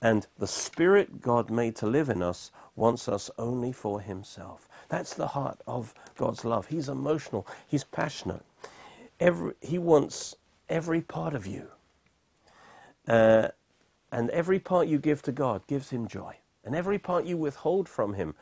And 0.00 0.26
the 0.38 0.46
spirit 0.46 1.20
God 1.20 1.50
made 1.50 1.76
to 1.76 1.86
live 1.86 2.08
in 2.08 2.22
us 2.22 2.50
wants 2.76 3.08
us 3.08 3.30
only 3.38 3.72
for 3.72 4.00
himself. 4.00 4.68
That's 4.88 5.14
the 5.14 5.28
heart 5.28 5.60
of 5.66 5.94
God's 6.16 6.44
love. 6.44 6.66
He's 6.66 6.88
emotional, 6.88 7.46
he's 7.66 7.84
passionate 7.84 8.44
every, 9.20 9.54
he 9.60 9.78
wants 9.78 10.36
every 10.68 11.00
part 11.00 11.34
of 11.34 11.46
you. 11.46 11.68
Uh, 13.06 13.48
and 14.14 14.30
every 14.30 14.60
part 14.60 14.86
you 14.86 15.00
give 15.00 15.22
to 15.22 15.32
God 15.32 15.66
gives 15.66 15.90
him 15.90 16.06
joy. 16.06 16.36
And 16.64 16.76
every 16.76 17.00
part 17.00 17.24
you 17.24 17.36
withhold 17.36 17.88
from 17.88 18.14
him, 18.14 18.36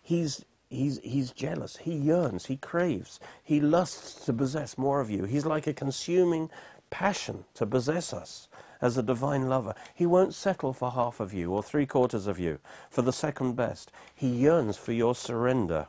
he's, 0.00 0.44
he's, 0.70 1.00
he's 1.02 1.32
jealous. 1.32 1.76
He 1.78 1.94
yearns. 1.94 2.46
He 2.46 2.56
craves. 2.56 3.18
He 3.42 3.60
lusts 3.60 4.24
to 4.26 4.32
possess 4.32 4.78
more 4.78 5.00
of 5.00 5.10
you. 5.10 5.24
He's 5.24 5.44
like 5.44 5.66
a 5.66 5.74
consuming 5.74 6.48
passion 6.90 7.44
to 7.54 7.66
possess 7.66 8.12
us 8.12 8.46
as 8.80 8.96
a 8.96 9.02
divine 9.02 9.48
lover. 9.48 9.74
He 9.96 10.06
won't 10.06 10.32
settle 10.32 10.72
for 10.72 10.92
half 10.92 11.18
of 11.18 11.34
you 11.34 11.52
or 11.52 11.60
three 11.60 11.86
quarters 11.86 12.28
of 12.28 12.38
you, 12.38 12.60
for 12.88 13.02
the 13.02 13.12
second 13.12 13.56
best. 13.56 13.90
He 14.14 14.28
yearns 14.28 14.76
for 14.76 14.92
your 14.92 15.16
surrender, 15.16 15.88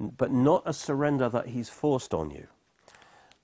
but 0.00 0.32
not 0.32 0.64
a 0.66 0.72
surrender 0.72 1.28
that 1.28 1.46
he's 1.46 1.68
forced 1.68 2.12
on 2.12 2.32
you 2.32 2.48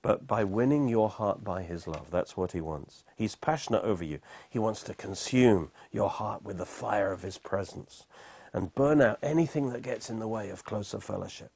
but 0.01 0.25
by 0.25 0.43
winning 0.43 0.87
your 0.87 1.09
heart 1.09 1.43
by 1.43 1.61
his 1.61 1.87
love. 1.87 2.09
That's 2.09 2.37
what 2.37 2.53
he 2.53 2.61
wants. 2.61 3.03
He's 3.15 3.35
passionate 3.35 3.83
over 3.83 4.03
you. 4.03 4.19
He 4.49 4.59
wants 4.59 4.81
to 4.83 4.93
consume 4.93 5.71
your 5.91 6.09
heart 6.09 6.43
with 6.43 6.57
the 6.57 6.65
fire 6.65 7.11
of 7.11 7.21
his 7.21 7.37
presence 7.37 8.05
and 8.53 8.73
burn 8.75 9.01
out 9.01 9.19
anything 9.21 9.69
that 9.71 9.81
gets 9.81 10.09
in 10.09 10.19
the 10.19 10.27
way 10.27 10.49
of 10.49 10.63
closer 10.63 10.99
fellowship. 10.99 11.51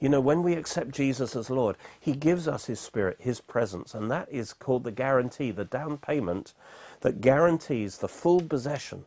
You 0.00 0.08
know, 0.10 0.20
when 0.20 0.42
we 0.42 0.54
accept 0.54 0.90
Jesus 0.90 1.34
as 1.34 1.48
Lord, 1.48 1.76
he 1.98 2.12
gives 2.12 2.46
us 2.46 2.66
his 2.66 2.80
spirit, 2.80 3.16
his 3.20 3.40
presence, 3.40 3.94
and 3.94 4.10
that 4.10 4.28
is 4.30 4.52
called 4.52 4.84
the 4.84 4.90
guarantee, 4.90 5.50
the 5.50 5.64
down 5.64 5.96
payment 5.96 6.52
that 7.00 7.22
guarantees 7.22 7.98
the 7.98 8.08
full 8.08 8.42
possession. 8.42 9.06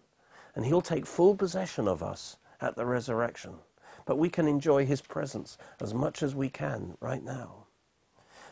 And 0.56 0.66
he'll 0.66 0.82
take 0.82 1.06
full 1.06 1.36
possession 1.36 1.88
of 1.88 2.02
us 2.02 2.38
at 2.60 2.76
the 2.76 2.86
resurrection. 2.86 3.56
But 4.06 4.18
we 4.18 4.30
can 4.30 4.48
enjoy 4.48 4.86
his 4.86 5.02
presence 5.02 5.58
as 5.80 5.94
much 5.94 6.24
as 6.24 6.34
we 6.34 6.50
can 6.50 6.98
right 7.00 7.24
now. 7.24 7.67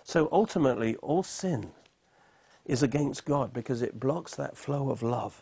So 0.07 0.29
ultimately, 0.31 0.95
all 0.97 1.23
sin 1.23 1.71
is 2.63 2.83
against 2.83 3.25
God 3.25 3.51
because 3.53 3.81
it 3.81 3.99
blocks 3.99 4.35
that 4.35 4.55
flow 4.55 4.91
of 4.91 5.01
love. 5.01 5.41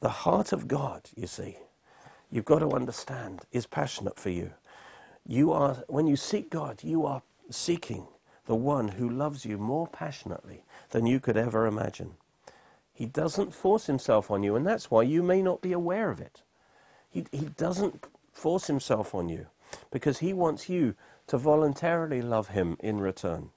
The 0.00 0.08
heart 0.08 0.52
of 0.52 0.68
God, 0.68 1.10
you 1.16 1.26
see, 1.26 1.58
you've 2.30 2.44
got 2.44 2.60
to 2.60 2.70
understand, 2.70 3.42
is 3.50 3.66
passionate 3.66 4.20
for 4.20 4.30
you. 4.30 4.52
You 5.26 5.50
are, 5.50 5.74
when 5.88 6.06
you 6.06 6.14
seek 6.14 6.48
God, 6.48 6.84
you 6.84 7.04
are 7.06 7.22
seeking 7.50 8.06
the 8.46 8.54
one 8.54 8.86
who 8.86 9.10
loves 9.10 9.44
you 9.44 9.58
more 9.58 9.88
passionately 9.88 10.62
than 10.90 11.04
you 11.04 11.18
could 11.18 11.36
ever 11.36 11.66
imagine. 11.66 12.12
He 12.94 13.06
doesn't 13.06 13.52
force 13.52 13.86
himself 13.86 14.30
on 14.30 14.44
you, 14.44 14.54
and 14.54 14.64
that's 14.64 14.92
why 14.92 15.02
you 15.02 15.24
may 15.24 15.42
not 15.42 15.60
be 15.60 15.72
aware 15.72 16.10
of 16.10 16.20
it. 16.20 16.42
He, 17.10 17.26
he 17.32 17.46
doesn't 17.46 18.06
force 18.32 18.68
himself 18.68 19.12
on 19.12 19.28
you 19.28 19.48
because 19.90 20.20
he 20.20 20.32
wants 20.32 20.68
you 20.68 20.94
to 21.26 21.36
voluntarily 21.36 22.22
love 22.22 22.48
him 22.48 22.76
in 22.78 23.00
return. 23.00 23.50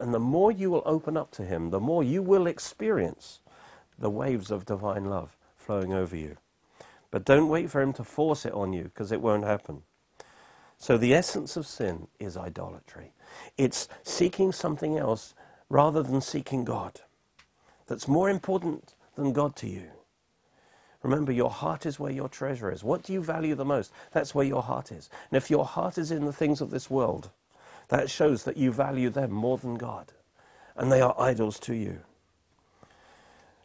And 0.00 0.12
the 0.12 0.18
more 0.18 0.50
you 0.52 0.70
will 0.70 0.82
open 0.84 1.16
up 1.16 1.30
to 1.32 1.44
Him, 1.44 1.70
the 1.70 1.80
more 1.80 2.02
you 2.02 2.22
will 2.22 2.46
experience 2.46 3.40
the 3.98 4.10
waves 4.10 4.50
of 4.50 4.66
divine 4.66 5.04
love 5.06 5.36
flowing 5.56 5.92
over 5.92 6.16
you. 6.16 6.36
But 7.10 7.24
don't 7.24 7.48
wait 7.48 7.70
for 7.70 7.80
Him 7.80 7.92
to 7.94 8.04
force 8.04 8.44
it 8.44 8.52
on 8.52 8.72
you, 8.72 8.84
because 8.84 9.12
it 9.12 9.20
won't 9.20 9.44
happen. 9.44 9.82
So 10.78 10.98
the 10.98 11.14
essence 11.14 11.56
of 11.56 11.66
sin 11.66 12.08
is 12.18 12.36
idolatry. 12.36 13.12
It's 13.56 13.88
seeking 14.02 14.52
something 14.52 14.98
else 14.98 15.34
rather 15.68 16.02
than 16.02 16.20
seeking 16.20 16.64
God. 16.64 17.00
That's 17.86 18.08
more 18.08 18.28
important 18.28 18.94
than 19.16 19.32
God 19.32 19.56
to 19.56 19.68
you. 19.68 19.90
Remember, 21.02 21.32
your 21.32 21.50
heart 21.50 21.86
is 21.86 22.00
where 22.00 22.10
your 22.10 22.28
treasure 22.28 22.72
is. 22.72 22.82
What 22.82 23.02
do 23.02 23.12
you 23.12 23.22
value 23.22 23.54
the 23.54 23.64
most? 23.64 23.92
That's 24.12 24.34
where 24.34 24.46
your 24.46 24.62
heart 24.62 24.90
is. 24.90 25.10
And 25.30 25.36
if 25.36 25.50
your 25.50 25.64
heart 25.64 25.98
is 25.98 26.10
in 26.10 26.24
the 26.24 26.32
things 26.32 26.60
of 26.60 26.70
this 26.70 26.88
world, 26.90 27.30
that 27.88 28.10
shows 28.10 28.44
that 28.44 28.56
you 28.56 28.72
value 28.72 29.10
them 29.10 29.30
more 29.30 29.58
than 29.58 29.74
God, 29.74 30.12
and 30.76 30.90
they 30.90 31.00
are 31.00 31.14
idols 31.18 31.58
to 31.60 31.74
you. 31.74 32.00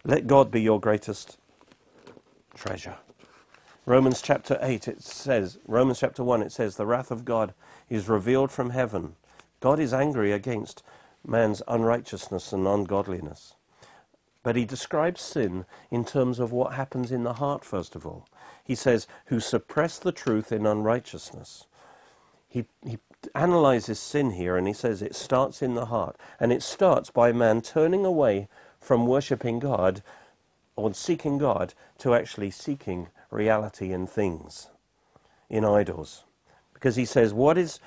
Let 0.04 0.28
God 0.28 0.52
be 0.52 0.62
your 0.62 0.80
greatest 0.80 1.38
treasure. 2.56 2.98
Romans 3.86 4.22
chapter 4.22 4.58
8, 4.62 4.88
it 4.88 5.02
says, 5.02 5.58
Romans 5.68 6.00
chapter 6.00 6.24
1, 6.24 6.42
it 6.44 6.52
says, 6.52 6.76
the 6.76 6.86
wrath 6.86 7.12
of 7.12 7.26
God 7.26 7.54
is 7.90 8.08
revealed 8.08 8.52
from 8.52 8.70
heaven. 8.70 9.16
God 9.60 9.80
is 9.80 9.94
angry 9.94 10.32
against 10.32 10.84
man's 11.26 11.62
unrighteousness 11.68 12.54
and 12.54 12.68
ungodliness. 12.68 13.56
But 14.44 14.56
he 14.56 14.64
describes 14.64 15.22
sin 15.22 15.66
in 15.92 16.06
terms 16.06 16.40
of 16.40 16.52
what 16.52 16.74
happens 16.74 17.12
in 17.12 17.24
the 17.24 17.34
heart, 17.34 17.66
first 17.66 17.96
of 17.96 18.06
all. 18.06 18.28
He 18.64 18.76
says, 18.76 19.08
who 19.26 19.40
suppress 19.40 20.00
the 20.00 20.12
truth 20.12 20.52
in 20.52 20.66
unrighteousness. 20.66 21.66
He, 22.50 22.66
he 22.84 22.98
analyzes 23.36 24.00
sin 24.00 24.32
here 24.32 24.58
and 24.58 24.68
he 24.68 24.74
says 24.74 25.02
it 25.02 25.16
starts 25.16 25.62
in 25.62 25.76
the 25.76 25.86
heart. 25.86 26.18
And 26.40 26.52
it 26.52 26.64
starts 26.64 27.10
by 27.12 27.32
man 27.32 27.62
turning 27.62 28.06
away 28.06 28.48
from 28.80 29.06
worshipping 29.06 29.60
God 29.60 30.02
on 30.76 30.94
seeking 30.94 31.38
God 31.38 31.74
to 32.00 32.16
actually 32.16 32.52
seeking 32.52 33.08
reality 33.30 33.92
in 33.92 34.08
things, 34.08 34.68
in 35.50 35.64
idols. 35.64 36.24
Because 36.74 36.96
he 36.96 37.06
says, 37.06 37.34
what 37.34 37.58
is 37.58 37.80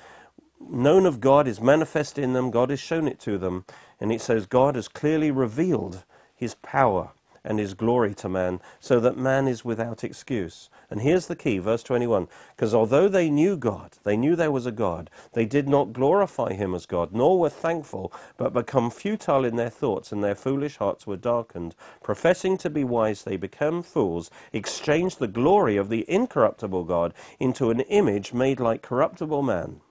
known 0.59 1.05
of 1.05 1.19
God 1.19 1.47
is 1.47 1.59
manifest 1.59 2.17
in 2.17 2.33
them, 2.33 2.51
God 2.51 2.69
has 2.69 2.79
shown 2.79 3.07
it 3.07 3.19
to 3.21 3.37
them. 3.37 3.65
And 3.99 4.11
it 4.11 4.21
says, 4.21 4.45
God 4.45 4.75
has 4.75 4.87
clearly 4.87 5.31
revealed 5.31 6.03
his 6.35 6.55
power 6.55 7.11
and 7.43 7.59
his 7.59 7.73
glory 7.73 8.13
to 8.15 8.29
man, 8.29 8.61
so 8.79 8.99
that 8.99 9.17
man 9.17 9.47
is 9.47 9.65
without 9.65 10.03
excuse. 10.03 10.69
And 10.89 11.01
here's 11.01 11.27
the 11.27 11.35
key, 11.35 11.57
verse 11.59 11.83
21 11.83 12.27
because 12.55 12.73
although 12.73 13.07
they 13.07 13.29
knew 13.29 13.57
God, 13.57 13.97
they 14.03 14.15
knew 14.17 14.35
there 14.35 14.51
was 14.51 14.65
a 14.65 14.71
God, 14.71 15.09
they 15.33 15.45
did 15.45 15.67
not 15.67 15.93
glorify 15.93 16.53
him 16.53 16.73
as 16.75 16.85
God, 16.85 17.13
nor 17.13 17.39
were 17.39 17.49
thankful, 17.49 18.13
but 18.37 18.53
become 18.53 18.89
futile 18.91 19.45
in 19.45 19.55
their 19.55 19.69
thoughts, 19.69 20.11
and 20.11 20.23
their 20.23 20.35
foolish 20.35 20.77
hearts 20.77 21.07
were 21.07 21.17
darkened. 21.17 21.75
Professing 22.03 22.57
to 22.59 22.69
be 22.69 22.83
wise, 22.83 23.23
they 23.23 23.37
became 23.37 23.83
fools, 23.83 24.31
exchanged 24.53 25.19
the 25.19 25.27
glory 25.27 25.77
of 25.77 25.89
the 25.89 26.05
incorruptible 26.09 26.85
God 26.85 27.13
into 27.39 27.69
an 27.69 27.81
image 27.81 28.33
made 28.33 28.59
like 28.59 28.81
corruptible 28.81 29.41
man 29.41 29.81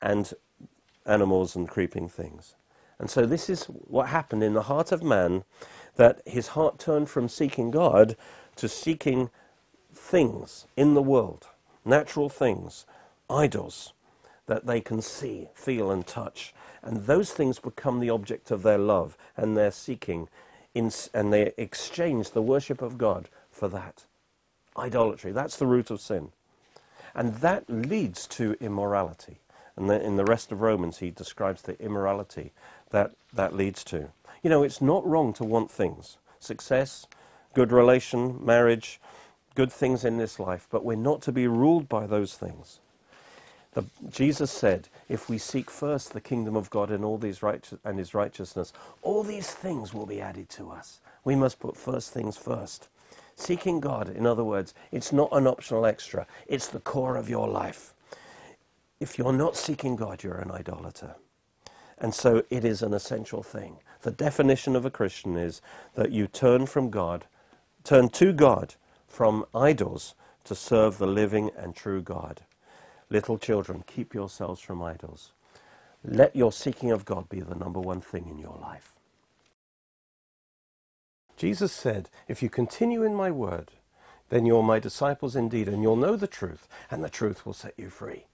and 0.00 0.32
animals 1.06 1.56
and 1.56 1.68
creeping 1.68 2.08
things. 2.08 2.54
And 2.98 3.10
so 3.10 3.26
this 3.26 3.48
is 3.48 3.64
what 3.64 4.08
happened 4.08 4.42
in 4.42 4.54
the 4.54 4.62
heart 4.62 4.92
of 4.92 5.02
man 5.02 5.44
that 5.98 6.22
his 6.24 6.48
heart 6.48 6.78
turned 6.78 7.10
from 7.10 7.28
seeking 7.28 7.72
God 7.72 8.16
to 8.56 8.68
seeking 8.68 9.30
things 9.92 10.66
in 10.76 10.94
the 10.94 11.02
world, 11.02 11.48
natural 11.84 12.28
things, 12.28 12.86
idols 13.28 13.92
that 14.46 14.64
they 14.64 14.80
can 14.80 15.02
see, 15.02 15.48
feel, 15.54 15.90
and 15.90 16.06
touch. 16.06 16.54
And 16.82 17.06
those 17.06 17.32
things 17.32 17.58
become 17.58 17.98
the 17.98 18.10
object 18.10 18.52
of 18.52 18.62
their 18.62 18.78
love 18.78 19.18
and 19.36 19.56
their 19.56 19.72
seeking, 19.72 20.28
in, 20.72 20.92
and 21.12 21.32
they 21.32 21.52
exchange 21.58 22.30
the 22.30 22.42
worship 22.42 22.80
of 22.80 22.96
God 22.96 23.28
for 23.50 23.68
that. 23.68 24.04
Idolatry, 24.76 25.32
that's 25.32 25.56
the 25.56 25.66
root 25.66 25.90
of 25.90 26.00
sin. 26.00 26.30
And 27.12 27.34
that 27.38 27.68
leads 27.68 28.28
to 28.28 28.56
immorality. 28.60 29.38
And 29.76 29.90
in 29.90 30.16
the 30.16 30.24
rest 30.24 30.52
of 30.52 30.60
Romans, 30.60 30.98
he 30.98 31.10
describes 31.10 31.62
the 31.62 31.80
immorality 31.82 32.52
that 32.90 33.12
that 33.32 33.54
leads 33.54 33.82
to. 33.84 34.10
You 34.42 34.50
know, 34.50 34.62
it's 34.62 34.80
not 34.80 35.06
wrong 35.06 35.32
to 35.34 35.44
want 35.44 35.70
things 35.70 36.18
success, 36.40 37.06
good 37.54 37.72
relation, 37.72 38.38
marriage, 38.44 39.00
good 39.54 39.72
things 39.72 40.04
in 40.04 40.18
this 40.18 40.38
life, 40.38 40.68
but 40.70 40.84
we're 40.84 40.94
not 40.96 41.20
to 41.22 41.32
be 41.32 41.48
ruled 41.48 41.88
by 41.88 42.06
those 42.06 42.34
things. 42.34 42.78
The, 43.72 43.84
Jesus 44.08 44.50
said, 44.50 44.88
if 45.08 45.28
we 45.28 45.36
seek 45.38 45.70
first 45.70 46.12
the 46.12 46.20
kingdom 46.20 46.56
of 46.56 46.70
God 46.70 46.90
and 46.90 47.04
all 47.04 47.18
these 47.18 47.42
righteous, 47.42 47.78
and 47.84 47.98
his 47.98 48.14
righteousness, 48.14 48.72
all 49.02 49.22
these 49.22 49.50
things 49.50 49.92
will 49.92 50.06
be 50.06 50.20
added 50.20 50.48
to 50.50 50.70
us. 50.70 51.00
We 51.24 51.34
must 51.34 51.58
put 51.58 51.76
first 51.76 52.12
things 52.12 52.36
first. 52.36 52.88
Seeking 53.36 53.80
God, 53.80 54.08
in 54.08 54.26
other 54.26 54.44
words, 54.44 54.74
it's 54.90 55.12
not 55.12 55.28
an 55.32 55.46
optional 55.46 55.86
extra, 55.86 56.26
it's 56.46 56.68
the 56.68 56.80
core 56.80 57.16
of 57.16 57.28
your 57.28 57.48
life. 57.48 57.94
If 59.00 59.18
you're 59.18 59.32
not 59.32 59.56
seeking 59.56 59.96
God, 59.96 60.22
you're 60.22 60.38
an 60.38 60.50
idolater. 60.50 61.14
And 61.98 62.14
so 62.14 62.44
it 62.50 62.64
is 62.64 62.82
an 62.82 62.94
essential 62.94 63.42
thing. 63.42 63.76
The 64.02 64.10
definition 64.10 64.76
of 64.76 64.84
a 64.84 64.90
Christian 64.90 65.36
is 65.36 65.60
that 65.94 66.12
you 66.12 66.26
turn 66.26 66.66
from 66.66 66.90
God, 66.90 67.26
turn 67.84 68.08
to 68.10 68.32
God 68.32 68.74
from 69.06 69.44
idols 69.54 70.14
to 70.44 70.54
serve 70.54 70.98
the 70.98 71.06
living 71.06 71.50
and 71.56 71.74
true 71.74 72.02
God. 72.02 72.42
Little 73.10 73.38
children, 73.38 73.84
keep 73.86 74.14
yourselves 74.14 74.60
from 74.60 74.82
idols. 74.82 75.32
Let 76.04 76.36
your 76.36 76.52
seeking 76.52 76.90
of 76.90 77.04
God 77.04 77.28
be 77.28 77.40
the 77.40 77.54
number 77.54 77.80
one 77.80 78.00
thing 78.00 78.28
in 78.28 78.38
your 78.38 78.56
life. 78.60 78.94
Jesus 81.36 81.72
said, 81.72 82.10
If 82.28 82.42
you 82.42 82.50
continue 82.50 83.02
in 83.02 83.14
my 83.14 83.30
word, 83.30 83.70
then 84.28 84.46
you're 84.46 84.62
my 84.62 84.78
disciples 84.78 85.36
indeed, 85.36 85.68
and 85.68 85.82
you'll 85.82 85.96
know 85.96 86.16
the 86.16 86.26
truth, 86.26 86.68
and 86.90 87.02
the 87.02 87.10
truth 87.10 87.46
will 87.46 87.54
set 87.54 87.74
you 87.76 87.90
free. 87.90 88.26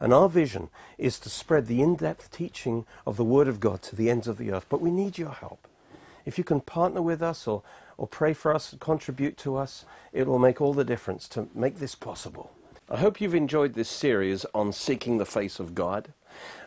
And 0.00 0.12
our 0.12 0.28
vision 0.28 0.68
is 0.98 1.18
to 1.20 1.30
spread 1.30 1.66
the 1.66 1.82
in 1.82 1.96
depth 1.96 2.30
teaching 2.30 2.84
of 3.06 3.16
the 3.16 3.24
Word 3.24 3.48
of 3.48 3.60
God 3.60 3.82
to 3.82 3.96
the 3.96 4.10
ends 4.10 4.28
of 4.28 4.38
the 4.38 4.52
earth. 4.52 4.66
But 4.68 4.80
we 4.80 4.90
need 4.90 5.18
your 5.18 5.30
help. 5.30 5.66
If 6.24 6.38
you 6.38 6.44
can 6.44 6.60
partner 6.60 7.00
with 7.00 7.22
us 7.22 7.46
or, 7.46 7.62
or 7.96 8.06
pray 8.06 8.34
for 8.34 8.54
us, 8.54 8.74
contribute 8.80 9.36
to 9.38 9.56
us, 9.56 9.84
it 10.12 10.26
will 10.26 10.38
make 10.38 10.60
all 10.60 10.74
the 10.74 10.84
difference 10.84 11.28
to 11.28 11.48
make 11.54 11.78
this 11.78 11.94
possible. 11.94 12.50
I 12.90 12.98
hope 12.98 13.20
you've 13.20 13.34
enjoyed 13.34 13.74
this 13.74 13.88
series 13.88 14.44
on 14.54 14.72
seeking 14.72 15.18
the 15.18 15.26
face 15.26 15.58
of 15.58 15.74
God. 15.74 16.12